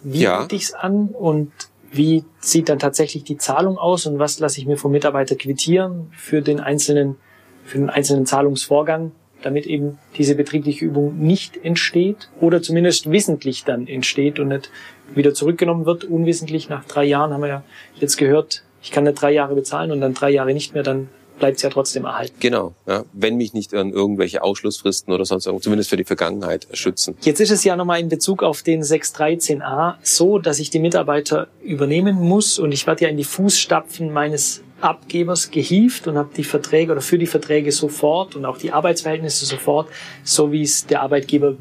wie 0.03 0.21
ja. 0.21 0.41
biete 0.41 0.55
ich 0.55 0.63
es 0.63 0.73
an 0.73 1.09
und 1.09 1.51
wie 1.91 2.23
sieht 2.39 2.69
dann 2.69 2.79
tatsächlich 2.79 3.23
die 3.23 3.37
Zahlung 3.37 3.77
aus 3.77 4.05
und 4.05 4.19
was 4.19 4.39
lasse 4.39 4.59
ich 4.59 4.65
mir 4.65 4.77
vom 4.77 4.91
Mitarbeiter 4.91 5.35
quittieren 5.35 6.11
für 6.15 6.41
den 6.41 6.59
einzelnen, 6.59 7.15
für 7.63 7.77
den 7.77 7.89
einzelnen 7.89 8.25
Zahlungsvorgang 8.25 9.11
damit 9.45 9.67
eben 9.67 9.99
diese 10.17 10.35
betriebliche 10.35 10.85
Übung 10.85 11.19
nicht 11.19 11.63
entsteht 11.63 12.29
oder 12.41 12.61
zumindest 12.61 13.11
wissentlich 13.11 13.63
dann 13.63 13.87
entsteht 13.87 14.39
und 14.39 14.47
nicht 14.47 14.71
wieder 15.13 15.33
zurückgenommen 15.33 15.85
wird, 15.85 16.03
unwissentlich. 16.03 16.67
Nach 16.67 16.83
drei 16.85 17.05
Jahren 17.05 17.31
haben 17.31 17.41
wir 17.41 17.47
ja 17.47 17.63
jetzt 17.99 18.17
gehört, 18.17 18.63
ich 18.81 18.91
kann 18.91 19.03
nicht 19.03 19.21
drei 19.21 19.31
Jahre 19.31 19.53
bezahlen 19.55 19.91
und 19.91 20.01
dann 20.01 20.15
drei 20.15 20.31
Jahre 20.31 20.53
nicht 20.53 20.73
mehr, 20.73 20.83
dann 20.83 21.09
bleibt 21.37 21.57
es 21.57 21.63
ja 21.63 21.69
trotzdem 21.69 22.05
erhalten. 22.05 22.35
Genau, 22.39 22.73
ja. 22.87 23.03
wenn 23.13 23.35
mich 23.35 23.53
nicht 23.53 23.73
an 23.73 23.91
irgendwelche 23.91 24.41
Ausschlussfristen 24.41 25.13
oder 25.13 25.25
sonst 25.25 25.43
zumindest 25.61 25.89
für 25.89 25.97
die 25.97 26.03
Vergangenheit 26.03 26.67
schützen. 26.73 27.15
Jetzt 27.21 27.39
ist 27.39 27.51
es 27.51 27.63
ja 27.63 27.75
nochmal 27.75 27.99
in 27.99 28.09
Bezug 28.09 28.41
auf 28.41 28.63
den 28.63 28.81
613a 28.81 29.95
so, 30.01 30.39
dass 30.39 30.59
ich 30.59 30.69
die 30.69 30.79
Mitarbeiter 30.79 31.47
übernehmen 31.61 32.15
muss 32.15 32.57
und 32.57 32.71
ich 32.71 32.87
werde 32.87 33.03
ja 33.03 33.09
in 33.09 33.17
die 33.17 33.23
Fußstapfen 33.23 34.11
meines 34.11 34.63
Abgebers 34.81 35.51
gehievt 35.51 36.07
und 36.07 36.17
habe 36.17 36.29
die 36.35 36.43
Verträge 36.43 36.91
oder 36.91 37.01
für 37.01 37.17
die 37.17 37.27
Verträge 37.27 37.71
sofort 37.71 38.35
und 38.35 38.45
auch 38.45 38.57
die 38.57 38.71
Arbeitsverhältnisse 38.71 39.45
sofort, 39.45 39.89
so 40.23 40.51
wie 40.51 40.63
es 40.63 40.85
der 40.85 41.01
Arbeitgeber, 41.01 41.55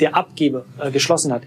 der 0.00 0.16
Abgeber 0.16 0.64
äh, 0.78 0.90
geschlossen 0.90 1.32
hat. 1.32 1.42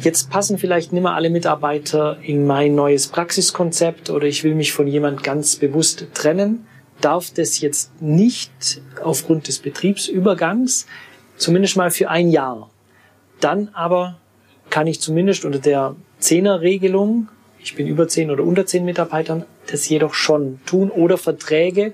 Jetzt 0.00 0.30
passen 0.30 0.58
vielleicht 0.58 0.92
nicht 0.92 1.02
mehr 1.02 1.12
alle 1.12 1.30
Mitarbeiter 1.30 2.18
in 2.22 2.46
mein 2.46 2.74
neues 2.74 3.08
Praxiskonzept 3.08 4.10
oder 4.10 4.26
ich 4.26 4.42
will 4.44 4.54
mich 4.54 4.72
von 4.72 4.86
jemand 4.86 5.22
ganz 5.22 5.56
bewusst 5.56 6.06
trennen. 6.14 6.66
Darf 7.00 7.30
das 7.30 7.60
jetzt 7.60 8.02
nicht 8.02 8.80
aufgrund 9.02 9.48
des 9.48 9.60
Betriebsübergangs, 9.60 10.86
zumindest 11.36 11.76
mal 11.76 11.90
für 11.90 12.10
ein 12.10 12.30
Jahr. 12.30 12.70
Dann 13.40 13.68
aber 13.72 14.18
kann 14.70 14.86
ich 14.86 15.00
zumindest 15.00 15.44
unter 15.44 15.60
der 15.60 15.94
Zehnerregelung 16.18 17.28
ich 17.60 17.74
bin 17.74 17.86
über 17.86 18.08
zehn 18.08 18.30
oder 18.30 18.44
unter 18.44 18.66
zehn 18.66 18.84
Mitarbeitern, 18.84 19.44
das 19.70 19.88
jedoch 19.88 20.14
schon 20.14 20.60
tun 20.66 20.90
oder 20.90 21.18
Verträge 21.18 21.92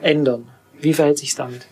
ändern. 0.00 0.48
Wie 0.80 0.94
verhält 0.94 1.18
sich 1.18 1.34
damit? 1.34 1.66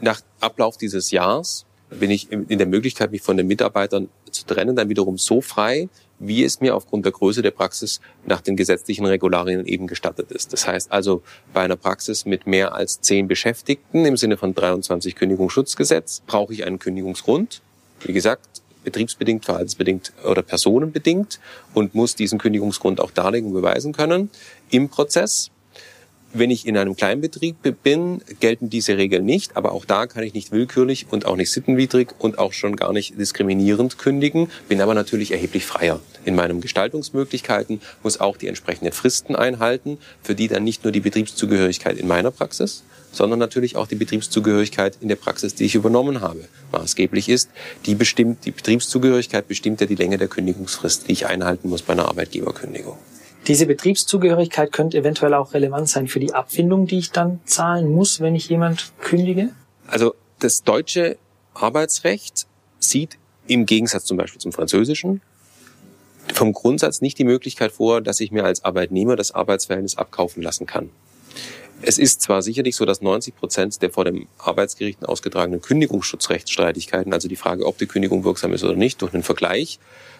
Nach 0.00 0.20
Ablauf 0.40 0.76
dieses 0.76 1.10
Jahres 1.10 1.66
bin 1.90 2.10
ich 2.10 2.30
in 2.30 2.58
der 2.58 2.66
Möglichkeit, 2.66 3.10
mich 3.10 3.22
von 3.22 3.36
den 3.36 3.46
Mitarbeitern 3.46 4.08
zu 4.30 4.44
trennen, 4.46 4.76
dann 4.76 4.88
wiederum 4.88 5.18
so 5.18 5.40
frei, 5.40 5.88
wie 6.18 6.44
es 6.44 6.60
mir 6.60 6.74
aufgrund 6.74 7.04
der 7.04 7.12
Größe 7.12 7.42
der 7.42 7.50
Praxis 7.50 8.00
nach 8.26 8.40
den 8.40 8.56
gesetzlichen 8.56 9.06
Regularien 9.06 9.64
eben 9.66 9.86
gestattet 9.86 10.32
ist. 10.32 10.52
Das 10.52 10.66
heißt 10.66 10.92
also, 10.92 11.22
bei 11.52 11.62
einer 11.62 11.76
Praxis 11.76 12.26
mit 12.26 12.46
mehr 12.46 12.74
als 12.74 13.00
zehn 13.00 13.28
Beschäftigten 13.28 14.04
im 14.04 14.16
Sinne 14.16 14.36
von 14.36 14.54
23 14.54 15.14
Kündigungsschutzgesetz 15.14 16.22
brauche 16.26 16.52
ich 16.52 16.64
einen 16.64 16.78
Kündigungsgrund. 16.78 17.62
Wie 18.00 18.12
gesagt, 18.12 18.57
betriebsbedingt, 18.88 19.44
verhaltensbedingt 19.44 20.12
oder 20.24 20.42
personenbedingt 20.42 21.40
und 21.74 21.94
muss 21.94 22.14
diesen 22.14 22.38
Kündigungsgrund 22.38 23.00
auch 23.00 23.10
darlegen 23.10 23.48
und 23.48 23.54
beweisen 23.54 23.92
können 23.92 24.30
im 24.70 24.88
Prozess. 24.88 25.50
Wenn 26.34 26.50
ich 26.50 26.66
in 26.66 26.76
einem 26.76 26.94
Kleinbetrieb 26.94 27.56
bin, 27.82 28.20
gelten 28.38 28.68
diese 28.68 28.98
Regeln 28.98 29.24
nicht, 29.24 29.56
aber 29.56 29.72
auch 29.72 29.86
da 29.86 30.06
kann 30.06 30.22
ich 30.24 30.34
nicht 30.34 30.52
willkürlich 30.52 31.06
und 31.10 31.24
auch 31.24 31.36
nicht 31.36 31.50
sittenwidrig 31.50 32.10
und 32.18 32.38
auch 32.38 32.52
schon 32.52 32.76
gar 32.76 32.92
nicht 32.92 33.18
diskriminierend 33.18 33.96
kündigen, 33.96 34.50
bin 34.68 34.82
aber 34.82 34.92
natürlich 34.92 35.32
erheblich 35.32 35.64
freier. 35.64 36.00
In 36.26 36.34
meinen 36.34 36.60
Gestaltungsmöglichkeiten 36.60 37.80
muss 38.02 38.20
auch 38.20 38.36
die 38.36 38.46
entsprechenden 38.46 38.92
Fristen 38.92 39.36
einhalten, 39.36 39.96
für 40.22 40.34
die 40.34 40.48
dann 40.48 40.64
nicht 40.64 40.84
nur 40.84 40.92
die 40.92 41.00
Betriebszugehörigkeit 41.00 41.96
in 41.96 42.06
meiner 42.06 42.30
Praxis, 42.30 42.82
sondern 43.10 43.38
natürlich 43.38 43.76
auch 43.76 43.86
die 43.86 43.94
Betriebszugehörigkeit 43.94 44.98
in 45.00 45.08
der 45.08 45.16
Praxis, 45.16 45.54
die 45.54 45.64
ich 45.64 45.74
übernommen 45.74 46.20
habe, 46.20 46.44
maßgeblich 46.72 47.30
ist. 47.30 47.48
Die 47.86 47.94
bestimmt, 47.94 48.44
die 48.44 48.50
Betriebszugehörigkeit 48.50 49.48
bestimmt 49.48 49.80
ja 49.80 49.86
die 49.86 49.94
Länge 49.94 50.18
der 50.18 50.28
Kündigungsfrist, 50.28 51.08
die 51.08 51.12
ich 51.12 51.26
einhalten 51.26 51.70
muss 51.70 51.80
bei 51.80 51.94
einer 51.94 52.06
Arbeitgeberkündigung. 52.06 52.98
Diese 53.48 53.66
Betriebszugehörigkeit 53.66 54.72
könnte 54.72 54.98
eventuell 54.98 55.32
auch 55.34 55.54
relevant 55.54 55.88
sein 55.88 56.06
für 56.06 56.20
die 56.20 56.34
Abfindung, 56.34 56.86
die 56.86 56.98
ich 56.98 57.10
dann 57.10 57.40
zahlen 57.46 57.90
muss, 57.90 58.20
wenn 58.20 58.34
ich 58.34 58.48
jemand 58.48 58.92
kündige? 59.00 59.50
Also 59.86 60.14
das 60.38 60.62
deutsche 60.62 61.16
Arbeitsrecht 61.54 62.46
sieht 62.78 63.18
im 63.46 63.64
Gegensatz 63.64 64.04
zum 64.04 64.18
Beispiel 64.18 64.40
zum 64.40 64.52
französischen 64.52 65.22
vom 66.34 66.52
Grundsatz 66.52 67.00
nicht 67.00 67.18
die 67.18 67.24
Möglichkeit 67.24 67.72
vor, 67.72 68.00
dass 68.00 68.20
ich 68.20 68.30
mir 68.30 68.44
als 68.44 68.64
Arbeitnehmer 68.64 69.16
das 69.16 69.32
Arbeitsverhältnis 69.32 69.96
abkaufen 69.96 70.42
lassen 70.42 70.66
kann. 70.66 70.90
Es 71.80 71.98
ist 71.98 72.22
zwar 72.22 72.42
sicherlich 72.42 72.74
so, 72.74 72.84
dass 72.84 73.02
90 73.02 73.36
Prozent 73.36 73.80
der 73.82 73.90
vor 73.90 74.04
dem 74.04 74.26
Arbeitsgerichten 74.38 75.06
ausgetragenen 75.06 75.62
Kündigungsschutzrechtsstreitigkeiten, 75.62 77.12
also 77.12 77.28
die 77.28 77.36
Frage, 77.36 77.64
ob 77.64 77.78
die 77.78 77.86
Kündigung 77.86 78.24
wirksam 78.24 78.52
ist 78.52 78.64
oder 78.64 78.74
nicht, 78.74 79.00
durch 79.00 79.14
einen 79.14 79.22
Vergleich 79.22 79.78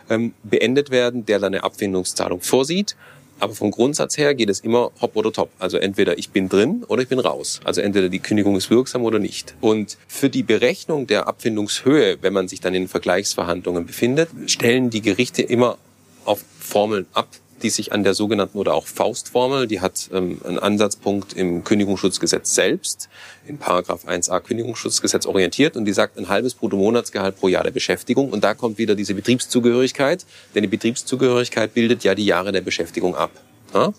ähm, 0.08 0.34
beendet 0.44 0.90
werden, 0.90 1.26
der 1.26 1.40
dann 1.40 1.54
eine 1.54 1.64
Abfindungszahlung 1.64 2.40
vorsieht. 2.40 2.96
Aber 3.40 3.54
vom 3.54 3.70
Grundsatz 3.70 4.18
her 4.18 4.34
geht 4.34 4.50
es 4.50 4.60
immer 4.60 4.90
hopp 5.00 5.16
oder 5.16 5.32
top. 5.32 5.50
Also 5.58 5.78
entweder 5.78 6.18
ich 6.18 6.30
bin 6.30 6.48
drin 6.48 6.84
oder 6.88 7.02
ich 7.02 7.08
bin 7.08 7.18
raus. 7.18 7.60
Also 7.64 7.80
entweder 7.80 8.08
die 8.08 8.18
Kündigung 8.18 8.56
ist 8.56 8.70
wirksam 8.70 9.02
oder 9.04 9.18
nicht. 9.18 9.54
Und 9.60 9.96
für 10.08 10.28
die 10.28 10.42
Berechnung 10.42 11.06
der 11.06 11.28
Abfindungshöhe, 11.28 12.18
wenn 12.20 12.32
man 12.32 12.48
sich 12.48 12.60
dann 12.60 12.74
in 12.74 12.88
Vergleichsverhandlungen 12.88 13.86
befindet, 13.86 14.28
stellen 14.46 14.90
die 14.90 15.02
Gerichte 15.02 15.42
immer 15.42 15.78
auf 16.24 16.44
Formeln 16.58 17.06
ab, 17.12 17.28
die 17.62 17.70
sich 17.70 17.92
an 17.92 18.04
der 18.04 18.14
sogenannten 18.14 18.58
oder 18.58 18.74
auch 18.74 18.86
Faustformel, 18.86 19.66
die 19.66 19.80
hat 19.80 20.10
ähm, 20.12 20.40
einen 20.44 20.58
Ansatzpunkt 20.58 21.32
im 21.32 21.64
Kündigungsschutzgesetz 21.64 22.54
selbst, 22.54 23.08
in 23.46 23.58
Paragraph 23.58 24.06
1a 24.06 24.40
Kündigungsschutzgesetz 24.40 25.26
orientiert 25.26 25.76
und 25.76 25.84
die 25.84 25.92
sagt 25.92 26.18
ein 26.18 26.28
halbes 26.28 26.54
Bruttomonatsgehalt 26.54 27.38
pro 27.38 27.48
Jahr 27.48 27.64
der 27.64 27.70
Beschäftigung 27.70 28.30
und 28.30 28.44
da 28.44 28.54
kommt 28.54 28.78
wieder 28.78 28.94
diese 28.94 29.14
Betriebszugehörigkeit, 29.14 30.24
denn 30.54 30.62
die 30.62 30.68
Betriebszugehörigkeit 30.68 31.74
bildet 31.74 32.04
ja 32.04 32.14
die 32.14 32.26
Jahre 32.26 32.52
der 32.52 32.60
Beschäftigung 32.60 33.14
ab. 33.14 33.30
Ja? 33.74 33.92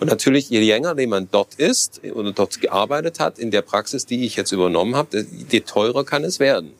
Und 0.00 0.08
natürlich, 0.08 0.50
je 0.50 0.60
länger 0.60 0.94
man 1.06 1.28
dort 1.30 1.54
ist 1.54 2.00
oder 2.04 2.32
dort 2.32 2.60
gearbeitet 2.60 3.20
hat, 3.20 3.38
in 3.38 3.52
der 3.52 3.62
Praxis, 3.62 4.04
die 4.04 4.24
ich 4.24 4.34
jetzt 4.34 4.50
übernommen 4.50 4.96
habe, 4.96 5.24
je 5.48 5.60
teurer 5.60 6.04
kann 6.04 6.24
es 6.24 6.40
werden. 6.40 6.72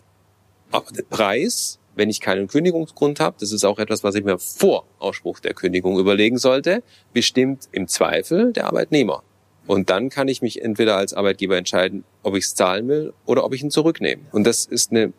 Aber 0.72 0.90
der 0.90 1.04
Preis 1.04 1.78
wenn 1.94 2.10
ich 2.10 2.20
keinen 2.20 2.48
Kündigungsgrund 2.48 3.20
habe, 3.20 3.36
das 3.40 3.52
ist 3.52 3.64
auch 3.64 3.78
etwas, 3.78 4.02
was 4.04 4.14
ich 4.14 4.24
mir 4.24 4.38
vor 4.38 4.86
Ausspruch 4.98 5.40
der 5.40 5.54
Kündigung 5.54 5.98
überlegen 5.98 6.38
sollte, 6.38 6.82
bestimmt 7.12 7.68
im 7.72 7.88
Zweifel 7.88 8.52
der 8.52 8.66
Arbeitnehmer. 8.66 9.22
Und 9.66 9.90
dann 9.90 10.08
kann 10.08 10.28
ich 10.28 10.42
mich 10.42 10.62
entweder 10.62 10.96
als 10.96 11.14
Arbeitgeber 11.14 11.56
entscheiden, 11.56 12.04
ob 12.22 12.34
ich 12.34 12.44
es 12.44 12.54
zahlen 12.54 12.88
will 12.88 13.12
oder 13.26 13.44
ob 13.44 13.54
ich 13.54 13.62
ihn 13.62 13.70
zurücknehme. 13.70 14.22
Und 14.32 14.44
das 14.44 14.64
ist 14.64 14.90
eine 14.90 15.12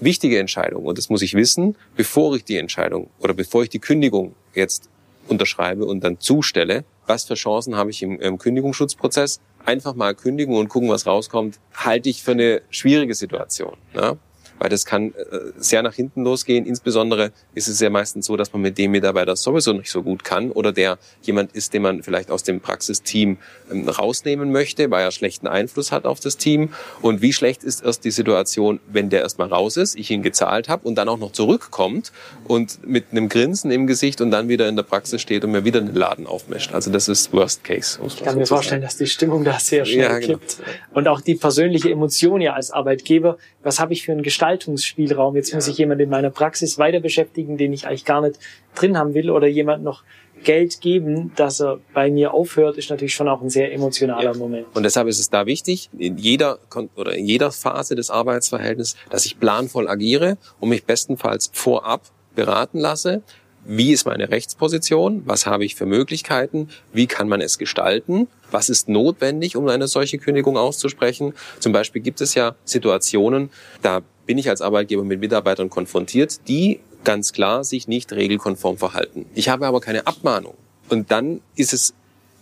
wichtige 0.00 0.38
Entscheidung. 0.38 0.84
Und 0.84 0.98
das 0.98 1.10
muss 1.10 1.22
ich 1.22 1.34
wissen, 1.34 1.76
bevor 1.96 2.34
ich 2.34 2.44
die 2.44 2.56
Entscheidung 2.56 3.10
oder 3.20 3.34
bevor 3.34 3.62
ich 3.62 3.68
die 3.68 3.78
Kündigung 3.78 4.34
jetzt 4.54 4.88
unterschreibe 5.28 5.86
und 5.86 6.02
dann 6.02 6.20
zustelle. 6.20 6.84
Was 7.06 7.24
für 7.24 7.34
Chancen 7.34 7.76
habe 7.76 7.90
ich 7.90 8.02
im, 8.02 8.20
im 8.20 8.38
Kündigungsschutzprozess? 8.38 9.40
Einfach 9.64 9.94
mal 9.94 10.14
kündigen 10.14 10.56
und 10.56 10.68
gucken, 10.68 10.88
was 10.88 11.06
rauskommt, 11.06 11.58
halte 11.74 12.08
ich 12.08 12.22
für 12.22 12.32
eine 12.32 12.62
schwierige 12.70 13.14
Situation. 13.14 13.76
Ja? 13.94 14.16
Weil 14.58 14.68
das 14.68 14.84
kann 14.84 15.08
äh, 15.14 15.52
sehr 15.56 15.82
nach 15.82 15.94
hinten 15.94 16.24
losgehen. 16.24 16.66
Insbesondere 16.66 17.32
ist 17.54 17.68
es 17.68 17.80
ja 17.80 17.90
meistens 17.90 18.26
so, 18.26 18.36
dass 18.36 18.52
man 18.52 18.62
mit 18.62 18.78
dem 18.78 18.92
Mitarbeiter 18.92 19.36
sowieso 19.36 19.72
nicht 19.72 19.90
so 19.90 20.02
gut 20.02 20.24
kann 20.24 20.50
oder 20.50 20.72
der 20.72 20.98
jemand 21.22 21.52
ist, 21.52 21.74
den 21.74 21.82
man 21.82 22.02
vielleicht 22.02 22.30
aus 22.30 22.42
dem 22.42 22.60
Praxisteam 22.60 23.38
ähm, 23.70 23.88
rausnehmen 23.88 24.52
möchte, 24.52 24.90
weil 24.90 25.04
er 25.04 25.10
schlechten 25.10 25.46
Einfluss 25.46 25.92
hat 25.92 26.04
auf 26.04 26.20
das 26.20 26.36
Team. 26.36 26.70
Und 27.02 27.22
wie 27.22 27.32
schlecht 27.32 27.64
ist 27.64 27.84
erst 27.84 28.04
die 28.04 28.10
Situation, 28.10 28.80
wenn 28.90 29.10
der 29.10 29.22
erstmal 29.22 29.48
raus 29.48 29.76
ist, 29.76 29.96
ich 29.96 30.10
ihn 30.10 30.22
gezahlt 30.22 30.68
habe 30.68 30.86
und 30.86 30.96
dann 30.96 31.08
auch 31.08 31.18
noch 31.18 31.32
zurückkommt 31.32 32.12
und 32.46 32.86
mit 32.86 33.06
einem 33.10 33.28
Grinsen 33.28 33.70
im 33.70 33.86
Gesicht 33.86 34.20
und 34.20 34.30
dann 34.30 34.48
wieder 34.48 34.68
in 34.68 34.76
der 34.76 34.82
Praxis 34.82 35.20
steht 35.20 35.44
und 35.44 35.52
mir 35.52 35.64
wieder 35.64 35.80
den 35.80 35.94
Laden 35.94 36.26
aufmischt. 36.26 36.72
Also 36.72 36.90
das 36.90 37.08
ist 37.08 37.32
Worst 37.32 37.64
Case. 37.64 37.98
Ich 38.06 38.22
kann 38.22 38.36
mir 38.36 38.46
vorstellen, 38.46 38.82
dass 38.82 38.96
die 38.96 39.06
Stimmung 39.06 39.44
da 39.44 39.58
sehr 39.58 39.84
schnell 39.84 40.00
ja, 40.00 40.18
genau. 40.18 40.38
kippt. 40.38 40.58
Und 40.92 41.08
auch 41.08 41.20
die 41.20 41.34
persönliche 41.34 41.90
Emotion 41.90 42.40
ja 42.40 42.52
als 42.54 42.70
Arbeitgeber. 42.70 43.38
Was 43.62 43.80
habe 43.80 43.92
ich 43.92 44.04
für 44.04 44.12
einen 44.12 44.22
Gestaltungsspielraum. 44.44 45.36
Jetzt 45.36 45.50
ja. 45.50 45.56
muss 45.56 45.68
ich 45.68 45.78
jemanden 45.78 46.04
in 46.04 46.10
meiner 46.10 46.30
Praxis 46.30 46.78
weiter 46.78 47.00
beschäftigen, 47.00 47.56
den 47.56 47.72
ich 47.72 47.86
eigentlich 47.86 48.04
gar 48.04 48.20
nicht 48.20 48.38
drin 48.74 48.98
haben 48.98 49.14
will 49.14 49.30
oder 49.30 49.46
jemand 49.46 49.82
noch 49.82 50.02
Geld 50.42 50.82
geben, 50.82 51.32
dass 51.36 51.60
er 51.60 51.78
bei 51.94 52.10
mir 52.10 52.34
aufhört, 52.34 52.76
ist 52.76 52.90
natürlich 52.90 53.14
schon 53.14 53.28
auch 53.28 53.40
ein 53.40 53.48
sehr 53.48 53.72
emotionaler 53.72 54.32
ja. 54.32 54.34
Moment. 54.34 54.66
Und 54.74 54.82
deshalb 54.82 55.08
ist 55.08 55.18
es 55.18 55.30
da 55.30 55.46
wichtig, 55.46 55.88
in 55.96 56.18
jeder 56.18 56.58
oder 56.96 57.14
in 57.14 57.24
jeder 57.24 57.50
Phase 57.50 57.94
des 57.94 58.10
Arbeitsverhältnisses, 58.10 58.96
dass 59.08 59.24
ich 59.24 59.40
planvoll 59.40 59.88
agiere 59.88 60.36
und 60.60 60.68
mich 60.68 60.84
bestenfalls 60.84 61.50
vorab 61.54 62.02
beraten 62.34 62.78
lasse, 62.78 63.22
wie 63.64 63.92
ist 63.92 64.04
meine 64.04 64.30
Rechtsposition, 64.30 65.22
was 65.24 65.46
habe 65.46 65.64
ich 65.64 65.74
für 65.74 65.86
Möglichkeiten, 65.86 66.68
wie 66.92 67.06
kann 67.06 67.28
man 67.28 67.40
es 67.40 67.56
gestalten, 67.56 68.28
was 68.50 68.68
ist 68.68 68.90
notwendig, 68.90 69.56
um 69.56 69.66
eine 69.68 69.88
solche 69.88 70.18
Kündigung 70.18 70.58
auszusprechen. 70.58 71.32
Zum 71.60 71.72
Beispiel 71.72 72.02
gibt 72.02 72.20
es 72.20 72.34
ja 72.34 72.56
Situationen, 72.64 73.48
da 73.80 74.02
bin 74.26 74.38
ich 74.38 74.48
als 74.48 74.60
Arbeitgeber 74.60 75.04
mit 75.04 75.20
Mitarbeitern 75.20 75.70
konfrontiert, 75.70 76.48
die 76.48 76.80
ganz 77.04 77.32
klar 77.32 77.64
sich 77.64 77.88
nicht 77.88 78.12
regelkonform 78.12 78.78
verhalten. 78.78 79.26
Ich 79.34 79.48
habe 79.48 79.66
aber 79.66 79.80
keine 79.80 80.06
Abmahnung. 80.06 80.54
Und 80.88 81.10
dann 81.10 81.40
ist 81.54 81.72
es 81.72 81.94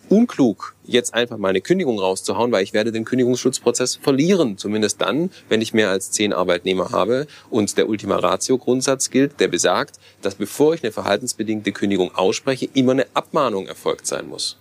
unklug, 0.09 0.75
jetzt 0.85 1.14
einfach 1.14 1.38
meine 1.38 1.61
Kündigung 1.61 1.99
rauszuhauen, 1.99 2.53
weil 2.53 2.62
ich 2.62 2.73
werde 2.73 2.92
den 2.92 3.05
Kündigungsschutzprozess 3.05 3.97
verlieren. 3.97 4.59
Zumindest 4.59 5.01
dann, 5.01 5.31
wenn 5.49 5.62
ich 5.62 5.73
mehr 5.73 5.90
als 5.90 6.11
zehn 6.11 6.33
Arbeitnehmer 6.33 6.90
habe 6.90 7.27
und 7.51 7.77
der 7.79 7.88
Ultima 7.88 8.16
Ratio 8.16 8.59
Grundsatz 8.59 9.11
gilt, 9.11 9.40
der 9.40 9.49
besagt, 9.49 9.99
dass 10.21 10.35
bevor 10.35 10.75
ich 10.75 10.83
eine 10.83 10.92
verhaltensbedingte 10.92 11.73
Kündigung 11.73 12.14
ausspreche, 12.14 12.68
immer 12.75 12.92
eine 12.92 13.07
Abmahnung 13.14 13.66
erfolgt 13.66 14.07
sein 14.07 14.29
muss. 14.29 14.59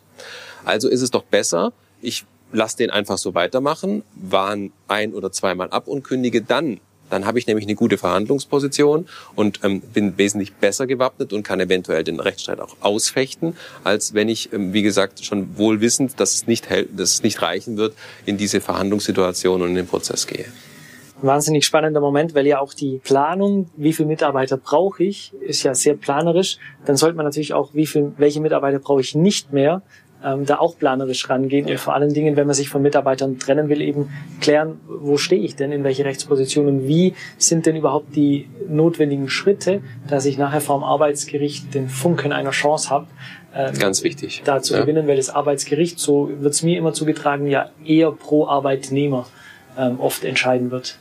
Also 0.64 0.88
ist 0.88 1.02
es 1.02 1.12
doch 1.12 1.24
besser, 1.24 1.74
ich 2.02 2.26
lasse 2.54 2.78
den 2.78 2.90
einfach 2.90 3.18
so 3.18 3.34
weitermachen, 3.34 4.04
warn 4.16 4.72
ein 4.88 5.14
oder 5.14 5.32
zweimal 5.32 5.70
ab 5.70 5.88
und 5.88 6.04
kündige 6.04 6.42
dann 6.42 6.80
dann 7.12 7.26
habe 7.26 7.38
ich 7.38 7.48
nämlich 7.48 7.66
eine 7.66 7.76
gute 7.76 7.98
Verhandlungsposition 7.98 9.08
und 9.36 9.60
ähm, 9.64 9.82
bin 9.82 10.18
wesentlich 10.18 10.54
besser 10.54 10.88
gewappnet 10.88 11.34
und 11.34 11.44
kann 11.44 11.60
eventuell 11.60 12.04
den 12.04 12.20
Rechtsstreit 12.20 12.60
auch 12.60 12.76
ausfechten, 12.80 13.56
als 13.84 14.14
wenn 14.14 14.30
ich, 14.30 14.52
ähm, 14.54 14.74
wie 14.74 14.82
gesagt, 14.82 15.24
schon 15.24 15.58
wohl 15.58 15.82
wissend, 15.82 16.20
dass 16.20 16.34
es 16.34 16.48
nicht, 16.48 16.68
dass 16.72 17.14
es 17.14 17.24
nicht 17.24 17.42
reichen 17.42 17.78
wird, 17.78 17.94
in 18.26 18.38
diese 18.38 18.62
Verhandlungssituation 18.62 19.62
und 19.62 19.70
in 19.70 19.76
den 19.76 19.88
Prozess 19.88 20.26
gehe. 20.26 20.46
wahnsinnig 21.22 21.66
spannender 21.66 22.02
Moment, 22.02 22.34
weil 22.34 22.48
ja 22.48 22.60
auch 22.60 22.74
die 22.74 23.00
Planung, 23.04 23.70
wie 23.76 23.94
viele 23.94 24.08
Mitarbeiter 24.08 24.58
brauche 24.58 25.04
ich, 25.04 25.34
ist 25.40 25.64
ja 25.64 25.76
sehr 25.76 25.96
planerisch. 25.96 26.58
Dann 26.86 26.96
sollte 26.96 27.16
man 27.16 27.26
natürlich 27.26 27.54
auch, 27.54 27.74
wie 27.74 27.86
viel, 27.86 28.14
welche 28.18 28.42
Mitarbeiter 28.42 28.80
brauche 28.80 29.02
ich 29.02 29.14
nicht 29.14 29.54
mehr, 29.54 29.84
ähm, 30.24 30.46
da 30.46 30.60
auch 30.60 30.78
planerisch 30.78 31.30
rangehen 31.30 31.68
und 31.68 31.80
vor 31.80 31.96
allen 31.96 32.14
Dingen, 32.14 32.36
wenn 32.36 32.48
man 32.48 32.56
sich 32.56 32.70
von 32.70 32.82
Mitarbeitern 32.82 33.40
trennen 33.40 33.70
will, 33.70 33.82
eben 33.82 34.10
klären, 34.40 34.80
wo 34.88 35.18
stehe 35.18 35.42
ich 35.42 35.56
denn, 35.56 35.72
in 35.72 35.84
welche 35.84 36.06
Rechtsposition 36.06 36.68
und 36.68 36.88
wie 36.88 37.14
sind 37.38 37.66
denn 37.66 37.76
überhaupt 37.76 38.16
die 38.16 38.48
notwendigen 38.68 39.30
Schritte, 39.30 39.82
dass 40.08 40.26
ich 40.26 40.38
nachher 40.38 40.62
vom 40.62 40.84
Arbeitsgericht 40.84 41.74
den 41.74 41.90
Funken 41.90 42.32
einer 42.32 42.52
Chance 42.52 42.90
habe. 42.90 43.08
Ähm, 43.56 43.78
Ganz 43.78 44.04
wichtig. 44.04 44.42
Da 44.46 44.62
zu 44.62 44.76
ja. 44.76 44.82
gewinnen, 44.82 45.08
weil 45.08 45.18
das 45.18 45.30
Arbeitsgericht, 45.30 46.00
so 46.00 46.30
wird 46.40 46.54
es 46.54 46.64
mir 46.64 46.78
immer 46.78 46.94
zugetragen, 46.94 47.48
ja 47.48 47.70
eher 47.86 48.12
pro 48.12 48.48
Arbeitnehmer 48.48 49.28
ähm, 49.78 50.00
oft 50.00 50.24
entscheiden 50.24 50.72
wird 50.72 50.98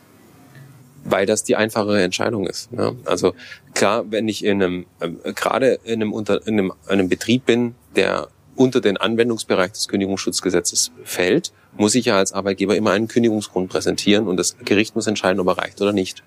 weil 1.05 1.27
das 1.27 1.45
die 1.45 1.57
einfachere 1.57 2.03
Entscheidung 2.03 2.47
ist. 2.47 2.69
Ja. 2.77 2.93
Also 3.05 3.35
klar, 3.75 4.11
wenn 4.11 4.29
ich 4.29 4.45
in 4.45 4.63
einem 4.63 4.87
äh, 5.01 5.33
gerade 5.33 5.79
in 5.85 5.95
einem, 6.03 6.13
Unter 6.13 6.47
in 6.47 6.59
einem, 6.59 6.73
einem 6.87 7.09
Betrieb 7.09 7.47
bin, 7.47 7.75
der 7.97 8.29
unter 8.57 8.81
den 8.81 8.97
Anwendungsbereich 8.97 9.73
des 9.73 9.89
Kündigungsschutzgesetzes 9.89 10.93
fällt, 11.05 11.53
muss 11.77 11.95
ich 11.95 12.07
ja 12.07 12.17
als 12.17 12.33
Arbeitgeber 12.33 12.77
immer 12.77 12.91
einen 12.91 13.09
Kündigungsgrund 13.09 13.71
präsentieren 13.71 14.27
und 14.27 14.37
das 14.37 14.57
Gericht 14.65 14.95
muss 14.95 15.07
entscheiden, 15.07 15.41
ob 15.41 15.47
er 15.49 15.59
reicht 15.59 15.81
oder 15.81 15.93
nicht. 15.93 16.23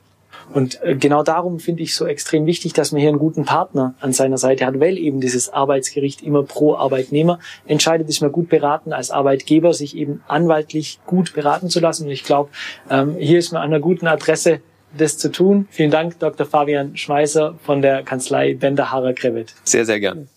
Und 0.51 0.81
äh, 0.83 0.95
genau 0.95 1.23
darum 1.23 1.59
finde 1.59 1.83
ich 1.83 1.95
so 1.95 2.05
extrem 2.05 2.45
wichtig, 2.45 2.73
dass 2.73 2.91
man 2.91 2.99
hier 2.99 3.09
einen 3.09 3.19
guten 3.19 3.45
Partner 3.45 3.93
an 3.99 4.13
seiner 4.13 4.37
Seite 4.37 4.65
hat, 4.65 4.79
weil 4.79 4.97
eben 4.97 5.21
dieses 5.21 5.51
Arbeitsgericht 5.51 6.21
immer 6.21 6.43
pro 6.43 6.75
Arbeitnehmer 6.75 7.39
entscheidet, 7.65 8.09
ist 8.09 8.21
man 8.21 8.31
gut 8.31 8.49
beraten 8.49 8.93
als 8.93 9.11
Arbeitgeber, 9.11 9.73
sich 9.73 9.95
eben 9.95 10.21
anwaltlich 10.27 10.99
gut 11.05 11.33
beraten 11.33 11.69
zu 11.69 11.79
lassen. 11.79 12.05
Und 12.05 12.11
ich 12.11 12.23
glaube, 12.23 12.49
ähm, 12.89 13.15
hier 13.17 13.39
ist 13.39 13.51
man 13.51 13.61
an 13.61 13.69
einer 13.69 13.79
guten 13.79 14.07
Adresse, 14.07 14.59
das 14.95 15.17
zu 15.17 15.31
tun. 15.31 15.67
Vielen 15.71 15.91
Dank, 15.91 16.19
Dr. 16.19 16.45
Fabian 16.45 16.95
Schmeißer 16.95 17.55
von 17.63 17.81
der 17.81 18.03
Kanzlei 18.03 18.53
Bender 18.53 18.91
Harrer 18.91 19.13
Krevet. 19.13 19.55
Sehr, 19.63 19.85
sehr 19.85 19.99
gerne. 19.99 20.27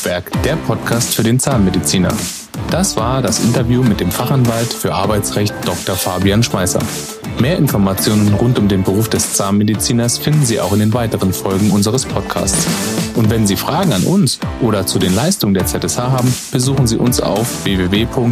Mundwerk, 0.00 0.42
der 0.44 0.56
Podcast 0.56 1.14
für 1.14 1.22
den 1.22 1.38
Zahnmediziner. 1.38 2.08
Das 2.70 2.96
war 2.96 3.20
das 3.20 3.38
Interview 3.40 3.82
mit 3.82 4.00
dem 4.00 4.10
Fachanwalt 4.10 4.72
für 4.72 4.94
Arbeitsrecht 4.94 5.52
Dr. 5.66 5.94
Fabian 5.94 6.42
Schmeißer. 6.42 6.78
Mehr 7.38 7.58
Informationen 7.58 8.32
rund 8.32 8.58
um 8.58 8.66
den 8.66 8.82
Beruf 8.82 9.10
des 9.10 9.34
Zahnmediziners 9.34 10.16
finden 10.16 10.46
Sie 10.46 10.58
auch 10.58 10.72
in 10.72 10.78
den 10.78 10.94
weiteren 10.94 11.34
Folgen 11.34 11.70
unseres 11.70 12.06
Podcasts. 12.06 12.66
Und 13.14 13.28
wenn 13.28 13.46
Sie 13.46 13.56
Fragen 13.56 13.92
an 13.92 14.04
uns 14.04 14.40
oder 14.62 14.86
zu 14.86 14.98
den 14.98 15.14
Leistungen 15.14 15.52
der 15.52 15.66
ZSH 15.66 15.98
haben, 15.98 16.34
besuchen 16.50 16.86
Sie 16.86 16.96
uns 16.96 17.20
auf 17.20 17.64
www.zsh.de. 17.64 18.22